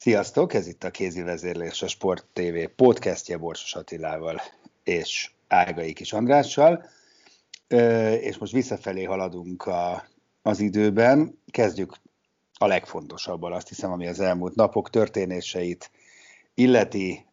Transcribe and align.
Sziasztok, 0.00 0.54
ez 0.54 0.66
itt 0.66 0.84
a 0.84 0.90
Kézi 0.90 1.22
Vezérlés, 1.22 1.82
a 1.82 1.88
Sport 1.88 2.26
TV 2.32 2.64
podcastje 2.76 3.36
Borsos 3.36 3.74
Attilával 3.74 4.40
és 4.84 5.30
Ágai 5.48 5.92
Kis 5.92 6.12
Andrással, 6.12 6.84
és 8.20 8.38
most 8.38 8.52
visszafelé 8.52 9.04
haladunk 9.04 9.66
a, 9.66 10.04
az 10.42 10.60
időben. 10.60 11.38
Kezdjük 11.50 11.96
a 12.58 12.66
legfontosabbal, 12.66 13.52
azt 13.52 13.68
hiszem, 13.68 13.92
ami 13.92 14.06
az 14.06 14.20
elmúlt 14.20 14.54
napok 14.54 14.90
történéseit 14.90 15.90
illeti. 16.54 17.26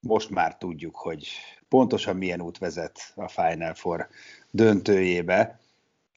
Most 0.00 0.30
már 0.30 0.56
tudjuk, 0.56 0.96
hogy 0.96 1.28
pontosan 1.68 2.16
milyen 2.16 2.40
út 2.40 2.58
vezet 2.58 3.12
a 3.14 3.28
Final 3.28 3.74
Four 3.74 4.08
döntőjébe 4.50 5.60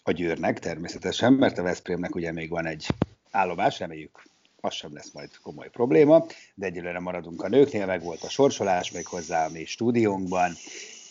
a 0.04 0.12
Győrnek 0.12 0.60
természetesen, 0.60 1.34
mert 1.34 1.58
a 1.58 1.64
Veszprémnek 1.64 2.16
ugye 2.16 2.32
még 2.32 2.50
van 2.50 2.66
egy 2.66 2.88
állomás, 3.32 3.80
reméljük 3.80 4.34
az 4.66 4.74
sem 4.74 4.94
lesz 4.94 5.12
majd 5.12 5.38
komoly 5.38 5.70
probléma, 5.70 6.26
de 6.56 6.66
egyelőre 6.66 7.00
maradunk 7.00 7.44
a 7.44 7.48
nőknél, 7.48 7.86
meg 7.86 8.04
volt 8.04 8.24
a 8.24 8.30
sorsolás 8.30 8.92
még 8.92 9.08
hozzá 9.08 9.46
a 9.46 9.50
mi 9.50 9.66
stúdiónkban, 9.66 10.54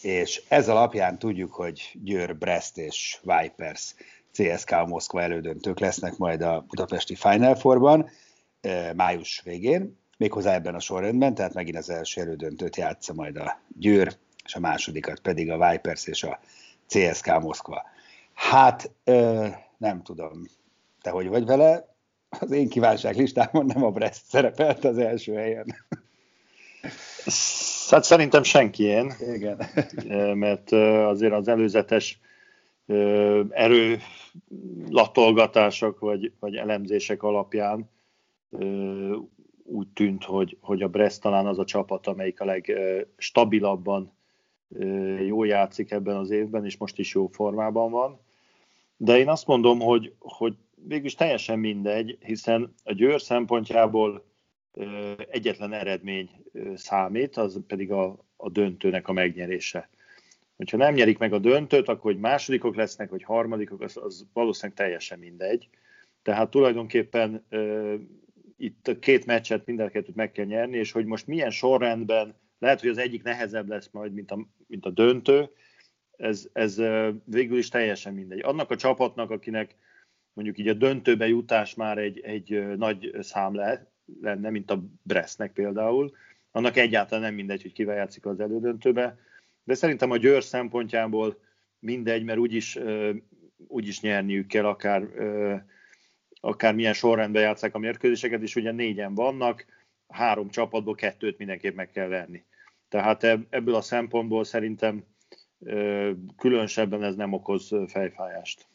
és 0.03 0.43
ez 0.49 0.69
alapján 0.69 1.19
tudjuk, 1.19 1.53
hogy 1.53 1.91
Győr, 2.03 2.37
Brest 2.37 2.79
és 2.79 3.19
Vipers 3.23 3.95
CSK 4.33 4.87
Moszkva 4.87 5.23
elődöntők 5.23 5.79
lesznek 5.79 6.17
majd 6.17 6.43
a 6.43 6.65
budapesti 6.69 7.15
Final 7.15 7.55
Four-ban 7.55 8.11
május 8.97 9.41
végén, 9.45 9.99
méghozzá 10.19 10.55
ebben 10.55 10.75
a 10.75 10.81
sorrendben, 10.81 11.35
tehát 11.35 11.55
megint 11.55 11.77
az 11.77 11.91
első 11.91 12.21
elődöntőt 12.21 12.77
játsza 12.77 13.15
majd 13.15 13.37
a 13.37 13.61
Győr, 13.79 14.17
és 14.45 14.55
a 14.55 14.61
másodikat 14.61 15.21
pedig 15.21 15.51
a 15.51 15.71
Vipers 15.71 16.07
és 16.07 16.23
a 16.23 16.41
CSK 16.87 17.41
Moszkva. 17.41 17.83
Hát 18.35 18.91
nem 19.77 20.03
tudom, 20.03 20.49
te 21.03 21.11
hogy 21.11 21.29
vagy 21.29 21.45
vele, 21.45 21.94
az 22.41 22.51
én 22.51 22.69
kívánságlistámon 22.69 23.67
nem 23.67 23.85
a 23.85 23.91
Brest 23.91 24.25
szerepelt 24.25 24.85
az 24.85 24.99
első 24.99 25.35
helyen. 25.35 25.67
Hát 27.91 28.05
szerintem 28.05 28.43
senki 28.43 28.83
én. 28.83 29.13
Igen. 29.35 29.59
Mert 30.35 30.73
azért 30.73 31.33
az 31.33 31.49
előzetes 31.49 32.21
erő 33.51 33.99
latolgatások 34.89 35.99
vagy, 35.99 36.33
vagy 36.41 36.57
elemzések 36.57 37.23
alapján 37.23 37.91
úgy 39.65 39.89
tűnt, 39.95 40.25
hogy, 40.25 40.57
hogy 40.61 40.83
a 40.83 40.89
Brest 40.89 41.21
talán 41.21 41.47
az 41.47 41.59
a 41.59 41.65
csapat, 41.65 42.07
amelyik 42.07 42.41
a 42.41 42.45
legstabilabban 42.45 44.13
jól 45.27 45.47
játszik 45.47 45.91
ebben 45.91 46.17
az 46.17 46.31
évben, 46.31 46.65
és 46.65 46.77
most 46.77 46.99
is 46.99 47.15
jó 47.15 47.27
formában 47.27 47.91
van. 47.91 48.19
De 48.97 49.19
én 49.19 49.29
azt 49.29 49.47
mondom, 49.47 49.81
hogy, 49.81 50.15
hogy 50.19 50.55
végülis 50.87 51.15
teljesen 51.15 51.59
mindegy, 51.59 52.19
hiszen 52.21 52.75
a 52.85 52.93
Győr 52.93 53.21
szempontjából 53.21 54.25
egyetlen 55.31 55.73
eredmény 55.73 56.31
számít, 56.75 57.37
az 57.37 57.61
pedig 57.67 57.93
a, 57.93 58.25
a 58.37 58.51
döntőnek 58.51 59.09
a 59.09 59.13
megnyerése. 59.13 59.89
Hogyha 60.57 60.77
nem 60.77 60.95
nyerik 60.95 61.19
meg 61.19 61.33
a 61.33 61.39
döntőt, 61.39 61.89
akkor 61.89 62.13
hogy 62.13 62.21
másodikok 62.21 62.77
lesznek, 62.77 63.11
vagy 63.11 63.23
harmadikok, 63.23 63.81
az, 63.81 63.97
az 63.97 64.27
valószínűleg 64.33 64.77
teljesen 64.77 65.19
mindegy. 65.19 65.69
Tehát 66.23 66.51
tulajdonképpen 66.51 67.45
uh, 67.51 67.95
itt 68.57 68.89
a 68.89 68.99
két 68.99 69.27
meccset 69.27 69.67
minden 69.67 69.91
kettőt 69.91 70.15
meg 70.15 70.33
kell 70.33 70.45
nyerni, 70.45 70.77
és 70.77 70.93
hogy 70.93 71.05
most 71.05 71.27
milyen 71.27 71.51
sorrendben, 71.51 72.35
lehet, 72.59 72.81
hogy 72.81 72.89
az 72.89 72.99
egyik 72.99 73.23
nehezebb 73.23 73.69
lesz 73.69 73.89
majd, 73.93 74.13
mint 74.13 74.31
a, 74.31 74.49
mint 74.67 74.87
a 74.87 74.91
döntő, 74.91 75.51
ez, 76.17 76.49
ez 76.53 76.79
uh, 76.79 77.09
végül 77.25 77.59
is 77.59 77.69
teljesen 77.69 78.15
mindegy. 78.15 78.41
Annak 78.43 78.71
a 78.71 78.77
csapatnak, 78.77 79.31
akinek 79.31 79.77
mondjuk 80.35 80.59
így 80.59 80.69
a 80.69 80.75
döntőbe 80.75 81.29
jutás 81.29 81.75
már 81.75 81.99
egy, 81.99 82.21
egy 82.21 82.77
nagy 82.77 83.17
szám 83.21 83.55
le, 83.55 83.87
lenne, 84.21 84.51
mint 84.51 84.71
a 84.71 84.85
Brestnek 85.03 85.53
például, 85.53 86.13
annak 86.51 86.77
egyáltalán 86.77 87.25
nem 87.25 87.35
mindegy, 87.35 87.63
hogy 87.63 87.73
kivel 87.73 87.97
játszik 87.97 88.27
az 88.27 88.41
elődöntőbe, 88.41 89.19
de 89.65 89.75
szerintem 89.75 90.11
a 90.11 90.17
Győr 90.17 90.43
szempontjából 90.43 91.41
mindegy, 91.79 92.25
mert 92.25 92.39
úgyis, 92.39 92.79
úgyis 93.67 94.01
nyerniük 94.01 94.47
kell, 94.47 94.67
akár, 94.67 95.09
akár 96.41 96.75
milyen 96.75 96.93
sorrendben 96.93 97.43
játszák 97.43 97.75
a 97.75 97.79
mérkőzéseket, 97.79 98.43
és 98.43 98.57
ugye 98.57 98.73
négyen 98.73 99.15
vannak, 99.15 99.67
három 100.09 100.49
csapatból 100.49 100.95
kettőt 100.95 101.39
mindenképp 101.39 101.75
meg 101.75 101.91
kell 101.91 102.09
verni. 102.09 102.45
Tehát 102.89 103.23
ebből 103.51 103.75
a 103.75 103.81
szempontból 103.81 104.45
szerintem 104.45 105.05
különösebben 106.37 107.03
ez 107.03 107.15
nem 107.15 107.33
okoz 107.33 107.71
fejfájást. 107.87 108.67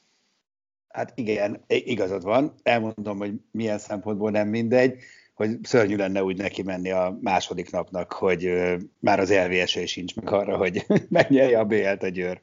Hát 0.90 1.12
igen, 1.16 1.64
igazad 1.68 2.24
van. 2.24 2.54
Elmondom, 2.64 3.18
hogy 3.18 3.34
milyen 3.52 3.78
szempontból 3.78 4.32
nem 4.32 4.48
mindegy, 4.48 5.04
hogy 5.34 5.58
szörnyű 5.62 5.96
lenne 5.96 6.24
úgy 6.24 6.38
neki 6.38 6.64
menni 6.64 6.92
a 6.92 7.18
második 7.22 7.72
napnak, 7.72 8.14
hogy 8.14 8.52
már 9.00 9.20
az 9.20 9.32
esély 9.32 9.86
sincs 9.86 10.16
meg 10.16 10.32
arra, 10.32 10.58
hogy 10.58 10.86
megnyerje 11.10 11.60
a 11.60 11.66
BL-t 11.66 12.04
a 12.04 12.08
Győr. 12.08 12.42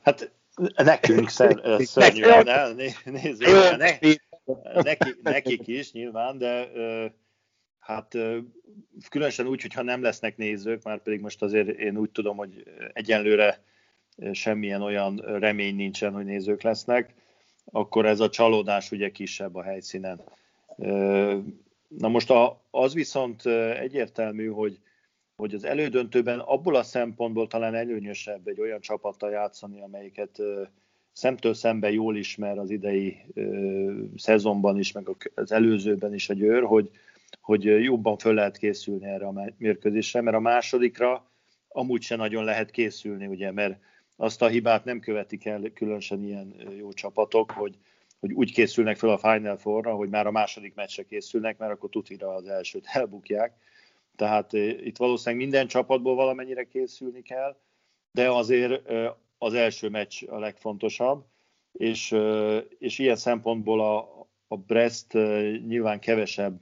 Hát 0.00 0.32
nekünk 0.76 1.28
szer, 1.28 1.60
szörnyű 1.78 2.20
lenne, 2.20 2.72
nézzük, 3.04 3.46
ne, 3.76 3.98
neki, 4.82 5.14
nekik 5.22 5.66
is 5.66 5.92
nyilván, 5.92 6.38
de 6.38 6.68
hát 7.78 8.16
különösen 9.10 9.46
úgy, 9.46 9.62
hogyha 9.62 9.82
nem 9.82 10.02
lesznek 10.02 10.36
nézők, 10.36 10.82
már 10.82 11.02
pedig 11.02 11.20
most 11.20 11.42
azért 11.42 11.68
én 11.68 11.96
úgy 11.96 12.10
tudom, 12.10 12.36
hogy 12.36 12.62
egyenlőre 12.92 13.62
semmilyen 14.32 14.82
olyan 14.82 15.16
remény 15.16 15.76
nincsen, 15.76 16.12
hogy 16.12 16.24
nézők 16.24 16.62
lesznek, 16.62 17.14
akkor 17.64 18.06
ez 18.06 18.20
a 18.20 18.28
csalódás 18.28 18.90
ugye 18.90 19.10
kisebb 19.10 19.54
a 19.54 19.62
helyszínen. 19.62 20.20
Na 21.88 22.08
most 22.08 22.32
az 22.70 22.94
viszont 22.94 23.46
egyértelmű, 23.80 24.48
hogy, 24.48 24.78
hogy 25.36 25.54
az 25.54 25.64
elődöntőben 25.64 26.38
abból 26.38 26.74
a 26.74 26.82
szempontból 26.82 27.46
talán 27.46 27.74
előnyösebb 27.74 28.46
egy 28.46 28.60
olyan 28.60 28.80
csapattal 28.80 29.30
játszani, 29.30 29.80
amelyiket 29.80 30.38
szemtől 31.12 31.54
szembe 31.54 31.90
jól 31.90 32.16
ismer 32.16 32.58
az 32.58 32.70
idei 32.70 33.16
szezonban 34.16 34.78
is, 34.78 34.92
meg 34.92 35.08
az 35.34 35.52
előzőben 35.52 36.14
is 36.14 36.28
a 36.28 36.34
győr, 36.34 36.62
hogy, 36.62 36.90
hogy 37.40 37.64
jobban 37.64 38.16
föl 38.16 38.34
lehet 38.34 38.56
készülni 38.56 39.06
erre 39.06 39.26
a 39.26 39.52
mérkőzésre, 39.56 40.20
mert 40.20 40.36
a 40.36 40.40
másodikra 40.40 41.30
amúgy 41.68 42.02
se 42.02 42.16
nagyon 42.16 42.44
lehet 42.44 42.70
készülni, 42.70 43.26
ugye, 43.26 43.52
mert 43.52 43.80
azt 44.16 44.42
a 44.42 44.48
hibát 44.48 44.84
nem 44.84 45.00
követik 45.00 45.46
el 45.46 45.70
különösen 45.74 46.24
ilyen 46.24 46.54
jó 46.78 46.92
csapatok, 46.92 47.50
hogy, 47.50 47.78
hogy 48.20 48.32
úgy 48.32 48.52
készülnek 48.52 48.96
fel 48.96 49.10
a 49.10 49.18
Final 49.18 49.56
Four-ra, 49.56 49.94
hogy 49.94 50.08
már 50.08 50.26
a 50.26 50.30
második 50.30 50.74
meccsre 50.74 51.02
készülnek, 51.02 51.58
mert 51.58 51.72
akkor 51.72 51.90
tutira 51.90 52.34
az 52.34 52.46
elsőt 52.46 52.86
elbukják. 52.92 53.56
Tehát 54.16 54.52
itt 54.52 54.96
valószínűleg 54.96 55.44
minden 55.44 55.66
csapatból 55.66 56.14
valamennyire 56.14 56.64
készülni 56.64 57.22
kell, 57.22 57.56
de 58.12 58.30
azért 58.30 58.92
az 59.38 59.54
első 59.54 59.88
meccs 59.88 60.22
a 60.26 60.38
legfontosabb, 60.38 61.24
és, 61.72 62.16
és 62.78 62.98
ilyen 62.98 63.16
szempontból 63.16 63.80
a, 63.80 64.26
a 64.48 64.56
Brest 64.56 65.12
nyilván 65.66 66.00
kevesebb 66.00 66.60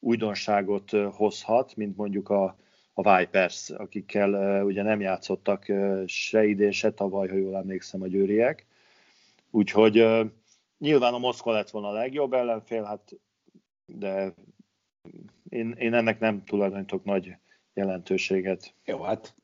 újdonságot 0.00 0.90
hozhat, 0.90 1.76
mint 1.76 1.96
mondjuk 1.96 2.28
a, 2.28 2.56
a 2.98 3.18
Vipers, 3.18 3.70
akikkel 3.70 4.62
ugye 4.64 4.82
nem 4.82 5.00
játszottak 5.00 5.72
se 6.06 6.44
idén, 6.44 6.70
se 6.70 6.92
tavaly, 6.92 7.28
ha 7.28 7.36
jól 7.36 7.56
emlékszem, 7.56 8.02
a 8.02 8.06
győriek. 8.06 8.66
Úgyhogy 9.50 10.06
nyilván 10.78 11.14
a 11.14 11.18
Moszkva 11.18 11.52
lett 11.52 11.70
volna 11.70 11.88
a 11.88 11.92
legjobb 11.92 12.32
ellenfél, 12.32 12.82
hát, 12.82 13.16
de 13.86 14.34
én, 15.48 15.74
én 15.78 15.94
ennek 15.94 16.20
nem 16.20 16.44
tulajdonítok 16.44 17.04
nagy 17.04 17.36
jelentőséget. 17.74 18.74
Jó, 18.84 19.02
hát 19.02 19.34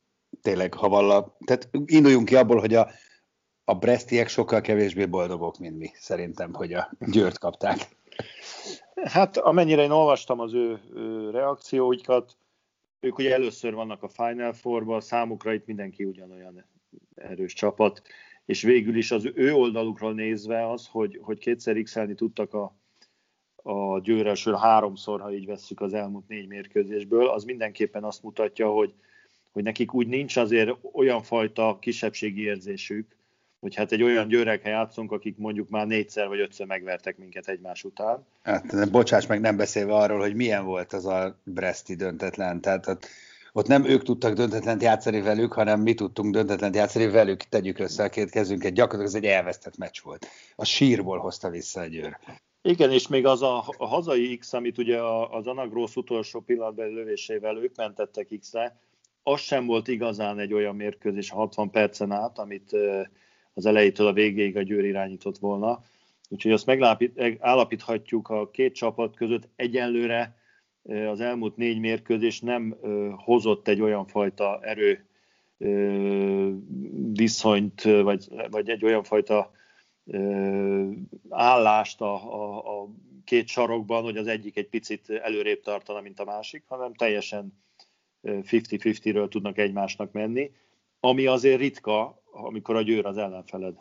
tényleg, 0.42 0.74
ha 0.74 0.88
valla, 0.88 1.36
tehát 1.44 1.68
induljunk 1.84 2.24
ki 2.24 2.36
abból, 2.36 2.60
hogy 2.60 2.74
a, 2.74 2.88
a 3.64 3.74
Brestiek 3.74 4.28
sokkal 4.28 4.60
kevésbé 4.60 5.06
boldogok, 5.06 5.58
mint 5.58 5.78
mi, 5.78 5.90
szerintem, 5.94 6.54
hogy 6.54 6.72
a 6.72 6.90
Győrt 6.98 7.38
kapták. 7.38 7.96
Hát 9.04 9.36
amennyire 9.36 9.82
én 9.82 9.90
olvastam 9.90 10.40
az 10.40 10.54
ő, 10.54 10.80
ő 10.94 11.30
reakcióikat, 11.30 12.36
ők 13.04 13.18
ugye 13.18 13.32
először 13.32 13.74
vannak 13.74 14.02
a 14.02 14.08
Final 14.08 14.52
Four-ban, 14.52 15.00
számukra 15.00 15.52
itt 15.52 15.66
mindenki 15.66 16.04
ugyanolyan 16.04 16.64
erős 17.14 17.52
csapat, 17.52 18.02
és 18.44 18.62
végül 18.62 18.96
is 18.96 19.10
az 19.10 19.30
ő 19.34 19.52
oldalukról 19.52 20.14
nézve 20.14 20.70
az, 20.70 20.86
hogy, 20.86 21.18
hogy 21.22 21.38
kétszer 21.38 21.82
x 21.82 21.98
tudtak 22.14 22.54
a, 22.54 22.76
a 23.56 24.00
győresről 24.00 24.54
háromszor, 24.56 25.20
ha 25.20 25.32
így 25.32 25.46
vesszük 25.46 25.80
az 25.80 25.94
elmúlt 25.94 26.28
négy 26.28 26.46
mérkőzésből, 26.46 27.28
az 27.28 27.44
mindenképpen 27.44 28.04
azt 28.04 28.22
mutatja, 28.22 28.68
hogy, 28.68 28.94
hogy 29.52 29.62
nekik 29.62 29.94
úgy 29.94 30.06
nincs 30.06 30.36
azért 30.36 30.70
olyan 30.92 31.22
fajta 31.22 31.78
kisebbségi 31.80 32.42
érzésük, 32.42 33.13
hogy 33.64 33.74
hát 33.74 33.92
egy 33.92 34.02
olyan 34.02 34.28
győrekkel 34.28 34.70
játszunk, 34.70 35.12
akik 35.12 35.36
mondjuk 35.36 35.68
már 35.68 35.86
négyszer 35.86 36.28
vagy 36.28 36.40
ötször 36.40 36.66
megvertek 36.66 37.18
minket 37.18 37.48
egymás 37.48 37.84
után. 37.84 38.26
Hát 38.42 38.90
bocsáss 38.90 39.26
meg, 39.26 39.40
nem 39.40 39.56
beszélve 39.56 39.94
arról, 39.94 40.20
hogy 40.20 40.34
milyen 40.34 40.64
volt 40.64 40.92
az 40.92 41.06
a 41.06 41.38
Bresti 41.44 41.94
döntetlen. 41.94 42.60
Tehát 42.60 42.86
ott, 42.86 43.06
ott 43.52 43.66
nem 43.66 43.84
ők 43.84 44.02
tudtak 44.02 44.34
döntetlent 44.34 44.82
játszani 44.82 45.20
velük, 45.20 45.52
hanem 45.52 45.80
mi 45.80 45.94
tudtunk 45.94 46.32
döntetlent 46.34 46.74
játszani 46.74 47.06
velük, 47.08 47.42
tegyük 47.42 47.78
össze 47.78 48.04
a 48.04 48.08
két 48.08 48.30
kezünket. 48.30 48.72
Gyakorlatilag 48.72 49.16
ez 49.16 49.30
egy 49.30 49.36
elvesztett 49.36 49.76
meccs 49.76 50.00
volt. 50.02 50.26
A 50.56 50.64
sírból 50.64 51.18
hozta 51.18 51.50
vissza 51.50 51.80
a 51.80 51.86
győr. 51.86 52.18
Igen, 52.62 52.90
és 52.90 53.08
még 53.08 53.26
az 53.26 53.42
a, 53.42 53.64
a 53.76 53.86
hazai 53.86 54.36
X, 54.36 54.52
amit 54.52 54.78
ugye 54.78 54.98
az 55.30 55.46
Anagrósz 55.46 55.96
utolsó 55.96 56.40
pillanatban 56.40 56.88
lövésével 56.88 57.56
ők 57.56 57.76
mentettek 57.76 58.28
X-re, 58.40 58.78
az 59.22 59.40
sem 59.40 59.66
volt 59.66 59.88
igazán 59.88 60.38
egy 60.38 60.52
olyan 60.52 60.76
mérkőzés 60.76 61.30
60 61.30 61.70
percen 61.70 62.12
át, 62.12 62.38
amit 62.38 62.76
az 63.54 63.66
elejétől 63.66 64.06
a 64.06 64.12
végéig 64.12 64.56
a 64.56 64.62
Győr 64.62 64.84
irányított 64.84 65.38
volna. 65.38 65.82
Úgyhogy 66.28 66.52
azt 66.52 66.66
megállapíthatjuk 66.66 68.28
a 68.28 68.50
két 68.50 68.74
csapat 68.74 69.16
között 69.16 69.48
egyenlőre 69.56 70.36
az 70.84 71.20
elmúlt 71.20 71.56
négy 71.56 71.78
mérkőzés 71.78 72.40
nem 72.40 72.76
hozott 73.16 73.68
egy 73.68 73.80
olyan 73.80 74.06
fajta 74.06 74.60
erő 74.62 75.06
viszonyt, 77.12 77.82
vagy, 77.82 78.28
vagy 78.50 78.68
egy 78.68 78.84
olyan 78.84 79.02
fajta 79.02 79.52
állást 81.28 82.00
a, 82.00 82.14
a, 82.14 82.82
a 82.82 82.88
két 83.24 83.48
sarokban, 83.48 84.02
hogy 84.02 84.16
az 84.16 84.26
egyik 84.26 84.56
egy 84.56 84.68
picit 84.68 85.10
előrébb 85.10 85.60
tartana, 85.60 86.00
mint 86.00 86.20
a 86.20 86.24
másik, 86.24 86.64
hanem 86.66 86.94
teljesen 86.94 87.62
50-50-ről 88.22 89.28
tudnak 89.28 89.58
egymásnak 89.58 90.12
menni, 90.12 90.50
ami 91.00 91.26
azért 91.26 91.60
ritka, 91.60 92.22
amikor 92.34 92.76
a 92.76 92.82
győr 92.82 93.06
az 93.06 93.16
ellenfeled. 93.16 93.74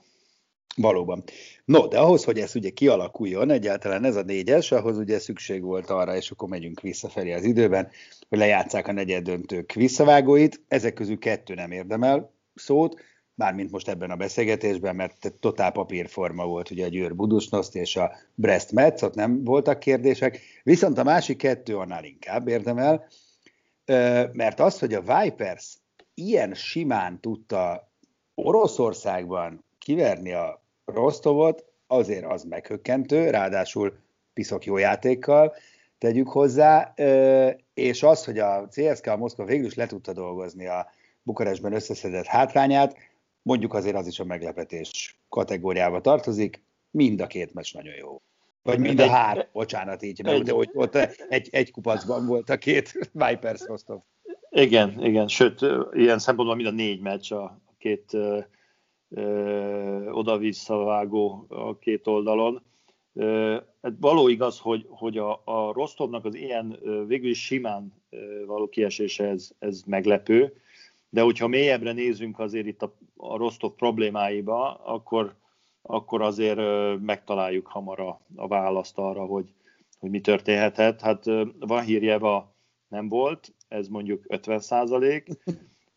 Valóban. 0.75 1.23
No, 1.65 1.87
de 1.87 1.99
ahhoz, 1.99 2.23
hogy 2.23 2.39
ez 2.39 2.55
ugye 2.55 2.69
kialakuljon, 2.69 3.49
egyáltalán 3.49 4.03
ez 4.03 4.15
a 4.15 4.21
négyes, 4.21 4.71
ahhoz 4.71 4.97
ugye 4.97 5.19
szükség 5.19 5.61
volt 5.61 5.89
arra, 5.89 6.15
és 6.15 6.31
akkor 6.31 6.49
megyünk 6.49 6.81
visszafelé 6.81 7.33
az 7.33 7.43
időben, 7.43 7.89
hogy 8.29 8.37
lejátszák 8.37 8.87
a 8.87 8.91
negyed 8.91 9.23
döntők 9.23 9.71
visszavágóit. 9.71 10.61
Ezek 10.67 10.93
közül 10.93 11.17
kettő 11.17 11.53
nem 11.53 11.71
érdemel 11.71 12.33
szót, 12.55 13.01
mármint 13.35 13.71
most 13.71 13.89
ebben 13.89 14.11
a 14.11 14.15
beszélgetésben, 14.15 14.95
mert 14.95 15.33
totál 15.39 15.71
papírforma 15.71 16.45
volt 16.45 16.71
ugye 16.71 16.85
a 16.85 16.89
Győr 16.89 17.15
Budusnoszt 17.15 17.75
és 17.75 17.95
a 17.95 18.11
Brest 18.35 18.71
Metz, 18.71 19.03
ott 19.03 19.15
nem 19.15 19.43
voltak 19.43 19.79
kérdések, 19.79 20.39
viszont 20.63 20.97
a 20.97 21.03
másik 21.03 21.37
kettő 21.37 21.77
annál 21.77 22.03
inkább 22.03 22.47
érdemel, 22.47 23.07
mert 24.31 24.59
az, 24.59 24.79
hogy 24.79 24.93
a 24.93 25.01
Vipers 25.01 25.77
ilyen 26.13 26.53
simán 26.53 27.19
tudta 27.19 27.92
Oroszországban 28.35 29.65
kiverni 29.79 30.31
a 30.31 30.61
Rostovot, 30.85 31.65
azért 31.87 32.25
az 32.25 32.43
meghökkentő, 32.43 33.29
ráadásul 33.29 33.97
piszok 34.33 34.65
jó 34.65 34.77
játékkal, 34.77 35.55
tegyük 35.97 36.29
hozzá, 36.29 36.93
és 37.73 38.03
az, 38.03 38.25
hogy 38.25 38.39
a 38.39 38.67
CSKA 38.67 39.17
Moszkva 39.17 39.45
végül 39.45 39.65
is 39.65 39.73
le 39.73 39.85
tudta 39.85 40.13
dolgozni 40.13 40.67
a 40.67 40.87
Bukarestben 41.21 41.73
összeszedett 41.73 42.25
hátrányát, 42.25 42.97
mondjuk 43.41 43.73
azért 43.73 43.95
az 43.95 44.07
is 44.07 44.19
a 44.19 44.23
meglepetés 44.23 45.19
kategóriába 45.29 46.01
tartozik, 46.01 46.63
mind 46.91 47.21
a 47.21 47.27
két 47.27 47.53
meccs 47.53 47.73
nagyon 47.73 47.95
jó. 47.95 48.21
Vagy 48.61 48.79
mind 48.79 48.99
a 48.99 49.09
három, 49.09 49.45
bocsánat 49.51 50.03
így, 50.03 50.23
mert 50.23 50.39
ugye, 50.39 50.51
hogy 50.51 50.69
ott 50.73 50.95
egy, 51.29 51.47
egy 51.51 51.71
kupacban 51.71 52.25
volt 52.25 52.49
a 52.49 52.57
két 52.57 53.09
Vipers 53.11 53.61
Rostov. 53.65 53.99
Igen, 54.49 55.03
igen, 55.03 55.27
sőt, 55.27 55.61
ilyen 55.91 56.19
szempontból 56.19 56.55
mind 56.55 56.67
a 56.67 56.71
négy 56.71 57.01
meccs 57.01 57.31
a 57.31 57.61
két 57.83 58.17
oda-visszavágó 60.11 61.45
a 61.49 61.77
két 61.77 62.07
oldalon. 62.07 62.61
Hát 63.81 63.93
való 63.99 64.27
igaz, 64.27 64.59
hogy, 64.59 64.85
hogy 64.89 65.17
a, 65.17 65.41
a 65.45 65.71
Rostovnak 65.73 66.25
az 66.25 66.35
ilyen 66.35 66.79
végül 67.07 67.29
is 67.29 67.45
simán 67.45 67.93
való 68.45 68.67
kiesése 68.69 69.27
ez, 69.27 69.51
ez 69.59 69.81
meglepő, 69.85 70.53
de 71.09 71.21
hogyha 71.21 71.47
mélyebbre 71.47 71.91
nézünk 71.91 72.39
azért 72.39 72.67
itt 72.67 72.81
a, 72.81 72.95
a 73.17 73.37
Rostov 73.37 73.71
problémáiba, 73.71 74.73
akkor, 74.73 75.35
akkor 75.81 76.21
azért 76.21 76.59
megtaláljuk 76.99 77.67
hamar 77.67 77.99
a, 77.99 78.21
a 78.35 78.47
választ 78.47 78.97
arra, 78.97 79.25
hogy, 79.25 79.53
hogy 79.99 80.09
mi 80.09 80.21
történhetett. 80.21 81.01
Hát 81.01 81.25
van 81.59 81.83
hírjeva 81.83 82.55
nem 82.87 83.09
volt, 83.09 83.53
ez 83.67 83.87
mondjuk 83.87 84.23
50 84.27 84.59
százalék, 84.59 85.27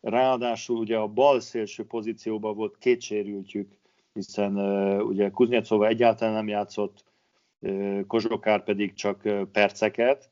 Ráadásul 0.01 0.79
ugye 0.79 0.97
a 0.97 1.07
bal 1.07 1.41
szélső 1.41 1.87
pozícióban 1.87 2.57
volt 2.57 2.79
két 2.79 3.01
sérültjük, 3.01 3.79
hiszen 4.13 4.57
ugye 5.03 5.31
Kuznetsova 5.31 5.87
egyáltalán 5.87 6.35
nem 6.35 6.49
játszott, 6.49 7.05
Kozsokár 8.07 8.65
pedig 8.65 8.95
csak 8.95 9.29
perceket. 9.53 10.31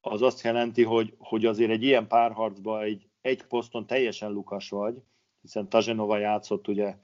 Az 0.00 0.22
azt 0.22 0.42
jelenti, 0.42 0.82
hogy, 0.82 1.14
hogy 1.18 1.44
azért 1.44 1.70
egy 1.70 1.82
ilyen 1.82 2.06
párharcban 2.06 2.82
egy, 2.82 3.06
egy 3.20 3.42
poszton 3.42 3.86
teljesen 3.86 4.30
lukas 4.30 4.70
vagy, 4.70 5.02
hiszen 5.40 5.68
Tazsenova 5.68 6.18
játszott 6.18 6.68
ugye 6.68 6.94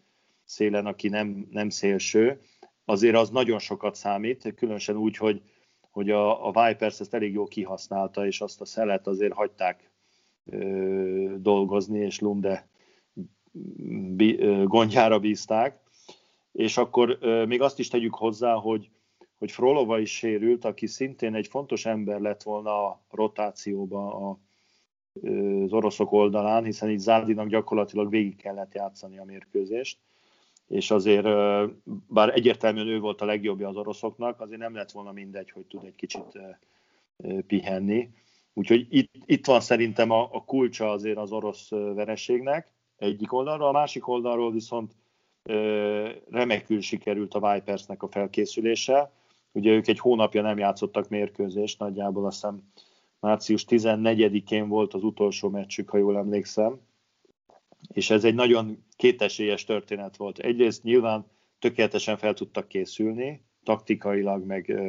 szélen, 0.44 0.86
aki 0.86 1.08
nem, 1.08 1.48
nem 1.50 1.68
szélső, 1.68 2.40
azért 2.84 3.16
az 3.16 3.30
nagyon 3.30 3.58
sokat 3.58 3.94
számít, 3.94 4.54
különösen 4.54 4.96
úgy, 4.96 5.16
hogy, 5.16 5.42
hogy 5.90 6.10
a, 6.10 6.46
a 6.46 6.50
Vipers 6.50 7.00
ezt 7.00 7.14
elég 7.14 7.32
jól 7.32 7.46
kihasználta, 7.46 8.26
és 8.26 8.40
azt 8.40 8.60
a 8.60 8.64
szelet 8.64 9.06
azért 9.06 9.32
hagyták 9.32 9.90
dolgozni, 11.36 11.98
és 11.98 12.20
Lunde 12.20 12.68
gondjára 14.64 15.18
bízták. 15.18 15.80
És 16.52 16.76
akkor 16.76 17.18
még 17.46 17.60
azt 17.60 17.78
is 17.78 17.88
tegyük 17.88 18.14
hozzá, 18.14 18.54
hogy, 18.54 18.90
hogy 19.38 19.50
Frolova 19.50 19.98
is 19.98 20.16
sérült, 20.16 20.64
aki 20.64 20.86
szintén 20.86 21.34
egy 21.34 21.46
fontos 21.46 21.86
ember 21.86 22.20
lett 22.20 22.42
volna 22.42 22.86
a 22.86 23.00
rotációba 23.10 24.14
a, 24.14 24.38
az 25.64 25.72
oroszok 25.72 26.12
oldalán, 26.12 26.64
hiszen 26.64 26.90
így 26.90 26.98
Zárdinak 26.98 27.48
gyakorlatilag 27.48 28.10
végig 28.10 28.36
kellett 28.36 28.74
játszani 28.74 29.18
a 29.18 29.24
mérkőzést, 29.24 29.98
és 30.68 30.90
azért, 30.90 31.26
bár 32.08 32.28
egyértelműen 32.34 32.88
ő 32.88 33.00
volt 33.00 33.20
a 33.20 33.24
legjobbja 33.24 33.68
az 33.68 33.76
oroszoknak, 33.76 34.40
azért 34.40 34.60
nem 34.60 34.74
lett 34.74 34.90
volna 34.90 35.12
mindegy, 35.12 35.50
hogy 35.50 35.64
tud 35.64 35.84
egy 35.84 35.94
kicsit 35.94 36.38
pihenni. 37.46 38.10
Úgyhogy 38.54 38.86
itt, 38.90 39.10
itt 39.24 39.46
van 39.46 39.60
szerintem 39.60 40.10
a, 40.10 40.28
a 40.32 40.44
kulcsa 40.44 40.90
azért 40.90 41.16
az 41.16 41.32
orosz 41.32 41.68
vereségnek 41.70 42.72
egyik 42.96 43.32
oldalról, 43.32 43.68
a 43.68 43.72
másik 43.72 44.08
oldalról 44.08 44.52
viszont 44.52 44.92
ö, 45.42 46.10
remekül 46.30 46.80
sikerült 46.80 47.34
a 47.34 47.52
Vipersnek 47.52 48.02
a 48.02 48.08
felkészülése. 48.08 49.12
Ugye 49.52 49.70
ők 49.70 49.86
egy 49.86 49.98
hónapja 49.98 50.42
nem 50.42 50.58
játszottak 50.58 51.08
mérkőzést, 51.08 51.78
nagyjából 51.78 52.26
azt 52.26 52.34
hiszem 52.34 52.62
március 53.20 53.64
14-én 53.68 54.68
volt 54.68 54.94
az 54.94 55.02
utolsó 55.02 55.48
meccsük, 55.48 55.90
ha 55.90 55.98
jól 55.98 56.16
emlékszem, 56.16 56.80
és 57.92 58.10
ez 58.10 58.24
egy 58.24 58.34
nagyon 58.34 58.84
kétesélyes 58.96 59.64
történet 59.64 60.16
volt. 60.16 60.38
Egyrészt 60.38 60.82
nyilván 60.82 61.26
tökéletesen 61.58 62.16
fel 62.16 62.34
tudtak 62.34 62.68
készülni, 62.68 63.42
taktikailag, 63.62 64.44
meg 64.44 64.80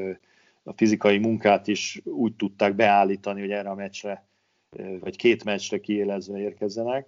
a 0.63 0.73
fizikai 0.75 1.17
munkát 1.17 1.67
is 1.67 2.01
úgy 2.03 2.35
tudták 2.35 2.75
beállítani, 2.75 3.39
hogy 3.39 3.51
erre 3.51 3.69
a 3.69 3.75
meccsre, 3.75 4.27
vagy 4.99 5.15
két 5.15 5.43
meccsre 5.43 5.79
kiélezve 5.79 6.39
érkezzenek. 6.39 7.07